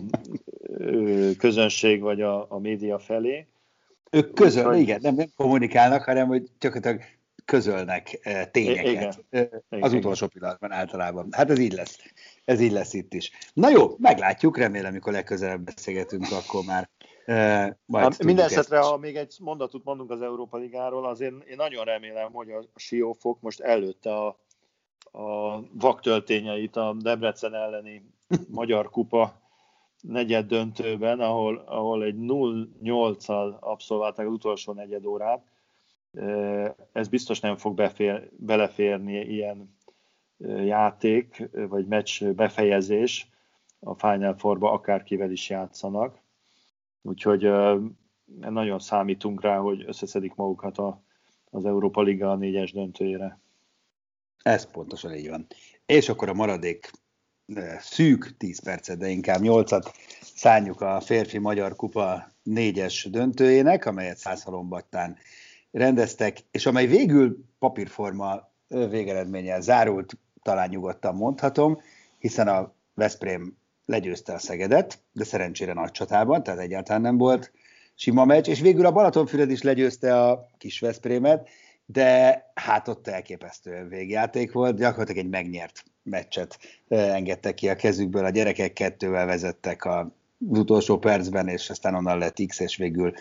közönség 1.37 2.01
vagy 2.01 2.21
a, 2.21 2.51
a 2.51 2.59
média 2.59 2.99
felé. 2.99 3.47
Ők 4.11 4.33
közöl, 4.33 4.73
Úgy, 4.73 4.79
igen, 4.79 4.99
nem, 5.01 5.15
nem 5.15 5.27
kommunikálnak, 5.35 6.03
hanem 6.03 6.27
hogy 6.27 6.49
gyakorlatilag 6.59 7.01
közölnek 7.45 8.19
tényeket 8.51 8.85
igen, 8.85 9.13
az 9.69 9.91
igen. 9.91 9.97
utolsó 9.97 10.27
pillanatban 10.27 10.71
általában. 10.71 11.27
Hát 11.31 11.49
ez 11.49 11.59
így 11.59 11.73
lesz. 11.73 11.97
Ez 12.45 12.59
így 12.59 12.71
lesz 12.71 12.93
itt 12.93 13.13
is. 13.13 13.31
Na 13.53 13.69
jó, 13.69 13.95
meglátjuk, 13.97 14.57
remélem, 14.57 14.93
mikor 14.93 15.13
legközelebb 15.13 15.61
beszélgetünk, 15.61 16.25
akkor 16.31 16.63
már 16.63 16.89
majd 17.85 18.23
minden 18.23 18.45
esetre, 18.45 18.79
ha 18.79 18.97
még 18.97 19.15
egy 19.15 19.35
mondatot 19.39 19.83
mondunk 19.83 20.11
az 20.11 20.21
Európa 20.21 20.57
Ligáról, 20.57 21.05
azért 21.05 21.43
én 21.43 21.55
nagyon 21.55 21.85
remélem, 21.85 22.31
hogy 22.31 22.49
a 22.49 22.63
Siófok 22.75 23.41
most 23.41 23.59
előtte 23.59 24.15
a, 24.15 24.27
a 25.11 25.59
vaktöltényeit 25.73 26.75
a 26.75 26.95
Debrecen 26.99 27.53
elleni 27.53 28.05
Magyar 28.49 28.89
Kupa 28.89 29.39
negyed 30.01 30.47
döntőben, 30.47 31.19
ahol, 31.19 31.63
ahol 31.65 32.03
egy 32.03 32.15
0-8-al 32.17 33.59
abszolválták 33.59 34.25
az 34.25 34.33
utolsó 34.33 34.73
negyed 34.73 35.05
órát. 35.05 35.43
Ez 36.91 37.07
biztos 37.07 37.39
nem 37.39 37.57
fog 37.57 37.75
befér, 37.75 38.29
beleférni 38.37 39.19
ilyen 39.19 39.75
játék, 40.65 41.49
vagy 41.51 41.85
meccs 41.87 42.23
befejezés 42.23 43.29
a 43.79 43.93
Final 43.95 44.35
Four-ba, 44.37 44.71
akárkivel 44.71 45.31
is 45.31 45.49
játszanak. 45.49 46.19
Úgyhogy 47.01 47.49
nagyon 48.39 48.79
számítunk 48.79 49.41
rá, 49.41 49.57
hogy 49.57 49.83
összeszedik 49.87 50.35
magukat 50.35 50.77
a, 50.77 51.03
az 51.49 51.65
Európa 51.65 52.01
Liga 52.01 52.35
négyes 52.35 52.71
döntőjére. 52.71 53.39
Ez 54.43 54.71
pontosan 54.71 55.13
így 55.13 55.29
van. 55.29 55.47
És 55.85 56.09
akkor 56.09 56.29
a 56.29 56.33
maradék 56.33 56.91
szűk 57.79 58.37
10 58.37 58.63
percet, 58.63 58.97
de 58.97 59.07
inkább 59.07 59.39
8-at 59.43 59.93
szálljuk 60.21 60.81
a 60.81 60.99
férfi 60.99 61.37
magyar 61.37 61.75
kupa 61.75 62.31
négyes 62.43 63.03
döntőjének, 63.09 63.85
amelyet 63.85 64.17
Százhalombattán 64.17 65.17
rendeztek, 65.71 66.37
és 66.51 66.65
amely 66.65 66.87
végül 66.87 67.45
papírforma 67.59 68.49
végeredménnyel 68.67 69.61
zárult, 69.61 70.17
talán 70.41 70.69
nyugodtan 70.69 71.15
mondhatom, 71.15 71.81
hiszen 72.19 72.47
a 72.47 72.73
Veszprém 72.93 73.57
legyőzte 73.85 74.33
a 74.33 74.39
Szegedet, 74.39 74.99
de 75.11 75.23
szerencsére 75.23 75.73
nagy 75.73 75.91
csatában, 75.91 76.43
tehát 76.43 76.59
egyáltalán 76.59 77.01
nem 77.01 77.17
volt 77.17 77.51
sima 77.95 78.25
meccs, 78.25 78.47
és 78.47 78.59
végül 78.59 78.85
a 78.85 78.91
Balatonfüred 78.91 79.51
is 79.51 79.61
legyőzte 79.61 80.21
a 80.21 80.49
kis 80.57 80.79
Veszprémet, 80.79 81.49
de 81.85 82.45
hát 82.53 82.87
ott 82.87 83.07
elképesztően 83.07 83.87
végjáték 83.87 84.51
volt, 84.51 84.77
gyakorlatilag 84.77 85.25
egy 85.25 85.31
megnyert 85.31 85.83
meccset 86.03 86.59
engedtek 86.87 87.53
ki 87.53 87.69
a 87.69 87.75
kezükből, 87.75 88.25
a 88.25 88.29
gyerekek 88.29 88.73
kettővel 88.73 89.25
vezettek 89.25 89.85
az 89.85 90.05
utolsó 90.37 90.97
percben, 90.99 91.47
és 91.47 91.69
aztán 91.69 91.95
onnan 91.95 92.17
lett 92.17 92.45
X, 92.47 92.59
és 92.59 92.75
végül 92.75 93.13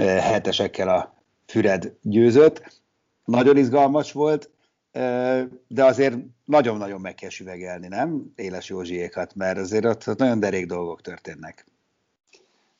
hetesekkel 0.00 0.88
a 0.88 1.14
Füred 1.46 1.94
győzött. 2.02 2.82
Nagyon 3.24 3.56
izgalmas 3.56 4.12
volt, 4.12 4.49
de 5.68 5.84
azért 5.84 6.16
nagyon-nagyon 6.44 7.00
meg 7.00 7.14
kell 7.14 7.28
süvegelni, 7.28 7.88
nem? 7.88 8.32
Éles 8.34 8.68
Józsiékat, 8.68 9.34
mert 9.34 9.58
azért 9.58 9.84
ott, 9.84 10.08
ott 10.08 10.18
nagyon 10.18 10.40
derék 10.40 10.66
dolgok 10.66 11.00
történnek. 11.00 11.66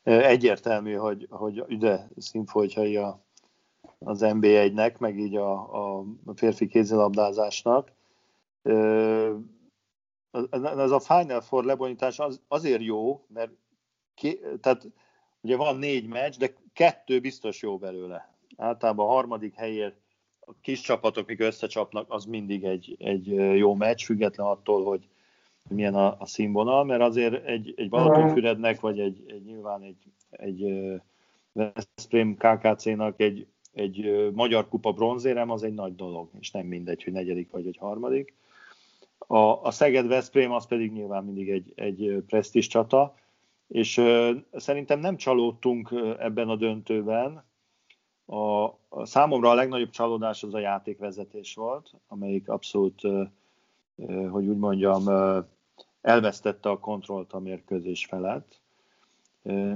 Egyértelmű, 0.03 0.95
hogy, 0.95 1.27
hogy 1.31 1.65
ide 1.67 2.09
színfolytjai 2.17 2.97
a, 2.97 3.21
az 3.99 4.21
NB1-nek, 4.23 4.99
meg 4.99 5.19
így 5.19 5.37
a, 5.37 5.53
a 5.95 6.05
férfi 6.35 6.67
kézilabdázásnak 6.67 7.93
ez 10.31 10.91
a 10.91 11.01
Final 11.01 11.41
Four 11.41 11.65
lebonyítás 11.65 12.19
az, 12.19 12.41
azért 12.49 12.83
jó, 12.83 13.25
mert 13.29 13.51
ké, 14.15 14.41
tehát 14.61 14.89
ugye 15.41 15.57
van 15.57 15.77
négy 15.77 16.07
meccs, 16.07 16.37
de 16.37 16.55
kettő 16.73 17.21
biztos 17.21 17.63
jó 17.63 17.79
belőle. 17.79 18.35
Általában 18.57 19.09
a 19.09 19.11
harmadik 19.11 19.55
helyért 19.55 20.00
kis 20.61 20.81
csapatok, 20.81 21.27
mik 21.27 21.41
összecsapnak, 21.41 22.13
az 22.13 22.25
mindig 22.25 22.65
egy, 22.65 22.97
egy 22.99 23.27
jó 23.57 23.75
meccs, 23.75 24.05
független 24.05 24.47
attól, 24.47 24.85
hogy 24.85 25.09
milyen 25.69 25.95
a, 25.95 26.17
a 26.19 26.27
színvonal, 26.27 26.85
mert 26.85 27.01
azért 27.01 27.47
egy, 27.47 27.75
egy 27.77 27.89
Balatonfürednek, 27.89 28.81
vagy 28.81 29.01
egy, 29.01 29.25
egy 29.27 29.45
nyilván 29.45 29.83
egy, 29.83 29.97
egy 30.31 30.91
Veszprém 31.53 32.37
KKC-nak 32.37 33.21
egy, 33.21 33.47
egy 33.73 34.31
magyar 34.33 34.69
kupa 34.69 34.93
bronzérem 34.93 35.51
az 35.51 35.63
egy 35.63 35.75
nagy 35.75 35.95
dolog, 35.95 36.29
és 36.41 36.51
nem 36.51 36.67
mindegy, 36.67 37.05
hogy 37.05 37.13
negyedik 37.13 37.51
vagy 37.51 37.67
egy 37.67 37.77
harmadik. 37.77 38.35
A, 39.19 39.37
a 39.37 39.71
Szeged-Veszprém 39.71 40.53
az 40.53 40.67
pedig 40.67 40.93
nyilván 40.93 41.25
mindig 41.25 41.51
egy, 41.51 41.73
egy 41.75 42.23
presztis 42.27 42.67
csata, 42.67 43.15
és 43.69 43.97
ö, 43.97 44.33
szerintem 44.53 45.01
nem 45.01 45.17
csalódtunk 45.17 45.95
ebben 46.19 46.49
a 46.49 46.57
döntőben. 46.57 47.45
A, 48.31 48.65
a 48.89 49.05
számomra 49.05 49.51
a 49.51 49.55
legnagyobb 49.55 49.91
csalódás 49.91 50.43
az 50.43 50.55
a 50.55 50.59
játékvezetés 50.59 51.55
volt, 51.55 51.91
amelyik 52.09 52.49
abszolút, 52.49 53.01
hogy 54.31 54.47
úgy 54.47 54.59
mondjam, 54.59 55.05
elvesztette 56.01 56.69
a 56.69 56.79
kontrollt 56.79 57.33
a 57.33 57.39
mérkőzés 57.39 58.07
felett. 58.07 58.61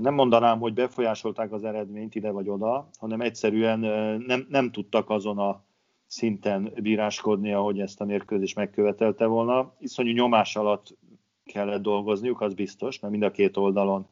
nem 0.01 0.14
mondanám, 0.14 0.59
hogy 0.59 0.75
befolyásolták 0.75 1.53
az 1.53 1.64
eredményt 1.64 2.14
ide 2.14 2.31
vagy 2.31 2.49
oda, 2.49 2.88
hanem 2.99 3.21
egyszerűen 3.21 3.79
nem, 4.27 4.47
nem 4.49 4.71
tudtak 4.71 5.11
azon 5.11 5.38
a 5.38 5.62
szinten 6.07 6.73
bíráskodni, 6.83 7.53
ahogy 7.53 7.81
ezt 7.81 8.01
a 8.01 8.05
mérkőzés 8.05 8.55
megkövetelte 8.55 9.27
volna. 9.27 9.75
Iszonyú 9.79 10.12
nyomás 10.12 10.57
alatt 10.57 10.97
kellett 11.45 11.83
dolgozniuk, 11.83 12.40
az 12.40 12.55
biztos, 12.55 13.01
mert 13.01 13.12
mind 13.12 13.25
a 13.25 13.31
két 13.31 13.57
oldalon 13.57 14.07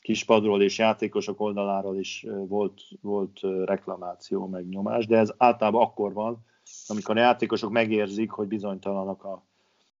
kispadról 0.00 0.62
és 0.62 0.78
játékosok 0.78 1.40
oldaláról 1.40 1.96
is 1.96 2.26
volt, 2.46 2.80
volt 3.00 3.40
reklamáció, 3.64 4.46
meg 4.46 4.68
nyomás, 4.68 5.06
de 5.06 5.16
ez 5.16 5.32
általában 5.36 5.82
akkor 5.82 6.12
van, 6.12 6.46
amikor 6.86 7.16
a 7.16 7.20
játékosok 7.20 7.70
megérzik, 7.70 8.30
hogy 8.30 8.48
bizonytalanak 8.48 9.24
a, 9.24 9.44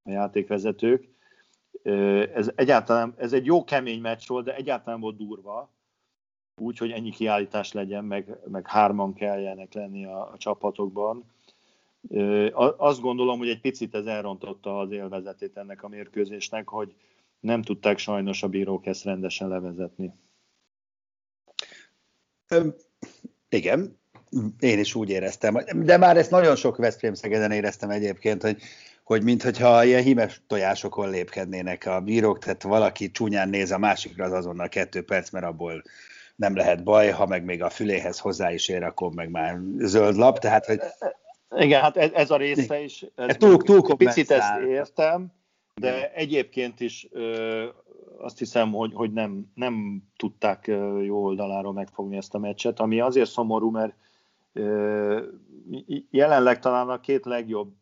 a 0.02 0.10
játékvezetők. 0.10 1.08
Ez 2.34 2.50
egyáltalán, 2.54 3.14
ez 3.16 3.32
egy 3.32 3.44
jó 3.44 3.64
kemény 3.64 4.00
meccs 4.00 4.26
volt, 4.26 4.44
de 4.44 4.54
egyáltalán 4.54 5.00
volt 5.00 5.16
durva, 5.16 5.70
úgy, 6.60 6.78
hogy 6.78 6.90
ennyi 6.90 7.10
kiállítás 7.10 7.72
legyen, 7.72 8.04
meg, 8.04 8.38
meg 8.50 8.66
hárman 8.66 9.14
kelljenek 9.14 9.74
lenni 9.74 10.04
a, 10.04 10.30
a 10.32 10.36
csapatokban. 10.36 11.24
Azt 12.76 13.00
gondolom, 13.00 13.38
hogy 13.38 13.48
egy 13.48 13.60
picit 13.60 13.94
ez 13.94 14.06
elrontotta 14.06 14.78
az 14.78 14.90
élvezetét 14.90 15.56
ennek 15.56 15.82
a 15.82 15.88
mérkőzésnek, 15.88 16.68
hogy 16.68 16.94
nem 17.40 17.62
tudták 17.62 17.98
sajnos 17.98 18.42
a 18.42 18.48
bírók 18.48 18.86
ezt 18.86 19.04
rendesen 19.04 19.48
levezetni. 19.48 20.12
Igen, 23.48 23.98
én 24.58 24.78
is 24.78 24.94
úgy 24.94 25.10
éreztem, 25.10 25.64
de 25.74 25.96
már 25.96 26.16
ezt 26.16 26.30
nagyon 26.30 26.56
sok 26.56 26.76
Veszprém 26.76 27.14
Szegeden 27.14 27.52
éreztem 27.52 27.90
egyébként, 27.90 28.42
hogy, 28.42 28.62
hogy 29.04 29.22
mintha 29.22 29.84
ilyen 29.84 30.02
hímes 30.02 30.42
tojásokon 30.46 31.10
lépkednének 31.10 31.86
a 31.86 32.00
bírók, 32.00 32.38
tehát 32.38 32.62
valaki 32.62 33.10
csúnyán 33.10 33.48
néz 33.48 33.70
a 33.70 33.78
másikra, 33.78 34.24
az 34.24 34.32
azonnal 34.32 34.68
kettő 34.68 35.04
perc, 35.04 35.30
mert 35.30 35.44
abból 35.44 35.82
nem 36.36 36.56
lehet 36.56 36.82
baj, 36.82 37.10
ha 37.10 37.26
meg 37.26 37.44
még 37.44 37.62
a 37.62 37.70
füléhez 37.70 38.18
hozzá 38.18 38.52
is 38.52 38.68
ér, 38.68 38.82
akkor 38.82 39.12
meg 39.12 39.30
már 39.30 39.58
zöld 39.78 40.16
lap, 40.16 40.38
tehát 40.38 40.66
hogy... 40.66 40.80
Igen, 41.56 41.80
hát 41.80 41.96
ez, 41.96 42.10
ez 42.12 42.30
a 42.30 42.36
része 42.36 42.80
is, 42.80 43.04
ez 43.14 43.36
túl, 43.36 43.62
túl 43.62 43.96
picit 43.96 44.30
ezt 44.30 44.52
értem, 44.66 45.32
de 45.78 46.12
egyébként 46.12 46.80
is 46.80 47.08
ö, 47.10 47.66
azt 48.18 48.38
hiszem, 48.38 48.72
hogy, 48.72 48.92
hogy 48.94 49.12
nem, 49.12 49.50
nem 49.54 50.02
tudták 50.16 50.66
jó 51.02 51.24
oldaláról 51.24 51.72
megfogni 51.72 52.16
ezt 52.16 52.34
a 52.34 52.38
meccset, 52.38 52.80
ami 52.80 53.00
azért 53.00 53.30
szomorú, 53.30 53.70
mert 53.70 53.94
ö, 54.52 55.22
jelenleg 56.10 56.58
talán 56.58 56.88
a 56.88 57.00
két 57.00 57.24
legjobb 57.24 57.72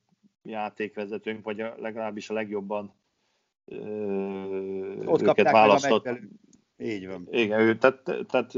játékvezetőnk, 0.43 1.45
vagy 1.45 1.61
a, 1.61 1.75
legalábbis 1.79 2.31
a 2.31 2.35
legjobban 2.35 2.93
ö, 3.65 5.05
Ott 5.05 5.23
őket 5.23 5.51
választott. 5.51 6.09
Így 6.79 7.07
van. 7.07 7.27
Igen, 7.31 7.61
ő, 7.61 7.79
tehát, 7.79 8.03
tehát 8.27 8.53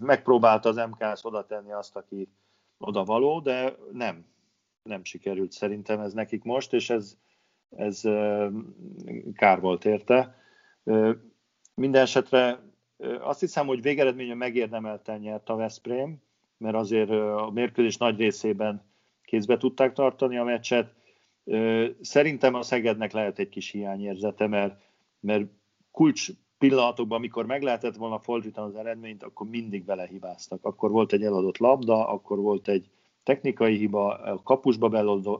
megpróbálta 0.00 0.68
az 0.68 0.76
MKS 0.76 1.24
oda 1.24 1.46
tenni 1.46 1.72
azt, 1.72 1.96
aki 1.96 2.28
oda 2.78 3.04
való, 3.04 3.40
de 3.40 3.76
nem. 3.92 4.24
Nem 4.82 5.04
sikerült 5.04 5.52
szerintem 5.52 6.00
ez 6.00 6.12
nekik 6.12 6.42
most, 6.42 6.72
és 6.72 6.90
ez, 6.90 7.16
ez 7.70 8.00
kár 9.34 9.60
volt 9.60 9.84
érte. 9.84 10.34
Minden 11.74 12.02
esetre 12.02 12.60
azt 13.20 13.40
hiszem, 13.40 13.66
hogy 13.66 13.82
végeredményen 13.82 14.36
megérdemelten 14.36 15.20
nyert 15.20 15.48
a 15.48 15.56
Veszprém, 15.56 16.16
mert 16.56 16.74
azért 16.74 17.10
a 17.10 17.50
mérkőzés 17.54 17.96
nagy 17.96 18.18
részében 18.18 18.84
kézbe 19.22 19.56
tudták 19.56 19.92
tartani 19.92 20.36
a 20.36 20.44
meccset. 20.44 20.94
Szerintem 22.00 22.54
a 22.54 22.62
Szegednek 22.62 23.12
lehet 23.12 23.38
egy 23.38 23.48
kis 23.48 23.70
hiányérzete, 23.70 24.46
mert, 24.46 24.80
mert 25.20 25.44
kulcs 25.90 26.28
pillanatokban, 26.58 27.18
amikor 27.18 27.46
meg 27.46 27.62
lehetett 27.62 27.96
volna 27.96 28.18
fordítani 28.18 28.68
az 28.68 28.76
eredményt, 28.76 29.22
akkor 29.22 29.46
mindig 29.48 29.84
belehibáztak. 29.84 30.64
Akkor 30.64 30.90
volt 30.90 31.12
egy 31.12 31.22
eladott 31.22 31.58
labda, 31.58 32.08
akkor 32.08 32.38
volt 32.38 32.68
egy 32.68 32.90
technikai 33.26 33.76
hiba, 33.76 34.18
a 34.18 34.42
kapusba 34.42 34.88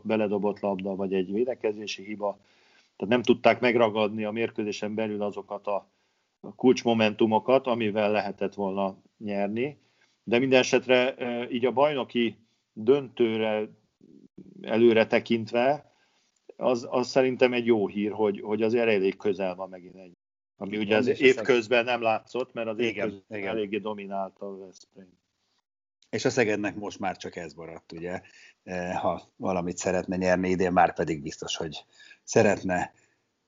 beledobott 0.03 0.61
labda, 0.61 0.95
vagy 0.95 1.15
egy 1.15 1.33
védekezési 1.33 2.05
hiba. 2.05 2.39
Tehát 2.97 3.15
nem 3.15 3.23
tudták 3.23 3.61
megragadni 3.61 4.25
a 4.25 4.31
mérkőzésen 4.31 4.95
belül 4.95 5.23
azokat 5.23 5.67
a 5.67 5.89
kulcsmomentumokat, 6.57 7.67
amivel 7.67 8.11
lehetett 8.11 8.55
volna 8.55 8.97
nyerni. 9.19 9.79
De 10.25 10.39
minden 10.39 10.61
esetre 10.61 11.15
így 11.51 11.65
a 11.65 11.73
bajnoki 11.73 12.37
döntőre 12.73 13.69
előre 14.63 15.07
tekintve, 15.07 15.93
az, 16.57 16.87
az 16.91 17.09
szerintem 17.09 17.53
egy 17.53 17.67
jó 17.67 17.87
hír, 17.87 18.13
hogy, 18.13 18.41
hogy 18.41 18.63
az 18.63 18.75
elég 18.75 19.17
közel 19.17 19.55
van 19.55 19.69
megint 19.69 19.97
egy. 19.97 20.13
Ami 20.57 20.77
ugye 20.77 20.97
az 20.97 21.21
évközben 21.21 21.85
nem 21.85 22.03
látszott, 22.03 22.53
mert 22.53 22.69
az 22.69 22.79
évközben 22.79 23.43
eléggé 23.43 23.79
dominálta 23.79 24.47
a 24.47 24.59
Veszprém. 24.59 25.25
És 26.11 26.25
a 26.25 26.31
Szegednek 26.31 26.75
most 26.75 26.99
már 26.99 27.17
csak 27.17 27.37
ez 27.37 27.53
maradt, 27.53 27.93
ugye, 27.93 28.21
e, 28.65 28.95
ha 28.95 29.23
valamit 29.37 29.77
szeretne 29.77 30.17
nyerni 30.17 30.49
idén, 30.49 30.73
már 30.73 30.95
pedig 30.95 31.23
biztos, 31.23 31.57
hogy 31.57 31.85
szeretne, 32.25 32.93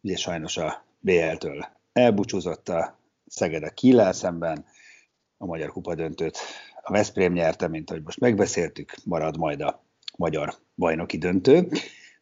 ugye 0.00 0.16
sajnos 0.16 0.56
a 0.56 0.84
BL-től 0.98 1.66
elbúcsúzott 1.92 2.68
a 2.68 2.98
Szeged 3.26 3.62
a 3.62 3.70
Kiel 3.70 4.12
szemben, 4.12 4.64
a 5.36 5.46
Magyar 5.46 5.70
Kupa 5.70 5.94
döntőt 5.94 6.38
a 6.82 6.92
Veszprém 6.92 7.32
nyerte, 7.32 7.68
mint 7.68 7.90
ahogy 7.90 8.02
most 8.02 8.20
megbeszéltük, 8.20 8.94
marad 9.04 9.36
majd 9.36 9.60
a 9.60 9.84
magyar 10.16 10.54
bajnoki 10.74 11.18
döntő, 11.18 11.68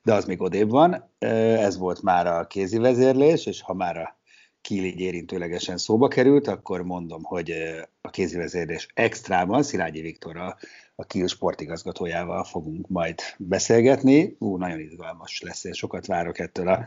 de 0.03 0.15
az 0.15 0.25
még 0.25 0.41
odébb 0.41 0.71
van. 0.71 1.11
E, 1.19 1.27
ez 1.63 1.77
volt 1.77 2.03
már 2.03 2.27
a 2.27 2.47
kézi 2.47 2.79
vezérlés, 2.79 3.47
és 3.47 3.61
ha 3.61 3.75
már 3.75 3.97
a 3.97 4.16
Kiel 4.67 4.85
így 4.85 5.01
érintőlegesen 5.01 5.79
szóba 5.79 6.09
került, 6.09 6.47
akkor 6.47 6.83
mondom, 6.83 7.23
hogy 7.23 7.53
a 8.01 8.11
kézivezérés 8.11 8.89
extrában 8.95 9.63
Szilágyi 9.63 10.01
Viktorral, 10.01 10.59
a 10.95 11.05
Kiel 11.05 11.27
sportigazgatójával 11.27 12.45
fogunk 12.45 12.89
majd 12.89 13.21
beszélgetni. 13.39 14.37
Ú, 14.39 14.57
nagyon 14.57 14.81
izgalmas 14.81 15.41
lesz, 15.41 15.65
és 15.65 15.77
sokat 15.77 16.07
várok 16.07 16.39
ettől 16.39 16.69
a 16.69 16.85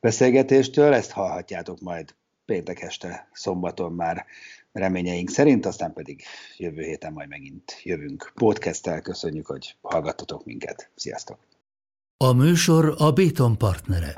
beszélgetéstől. 0.00 0.94
Ezt 0.94 1.10
hallhatjátok 1.10 1.80
majd 1.80 2.14
péntek 2.44 2.82
este, 2.82 3.28
szombaton 3.32 3.92
már 3.92 4.26
reményeink 4.72 5.30
szerint, 5.30 5.66
aztán 5.66 5.92
pedig 5.92 6.22
jövő 6.56 6.82
héten 6.82 7.12
majd 7.12 7.28
megint 7.28 7.80
jövünk 7.82 8.32
podcasttel. 8.34 9.00
Köszönjük, 9.00 9.46
hogy 9.46 9.76
hallgattatok 9.82 10.44
minket. 10.44 10.90
Sziasztok! 10.94 11.38
A 12.16 12.32
műsor 12.32 12.94
a 12.98 13.12
Béton 13.12 13.58
partnere. 13.58 14.14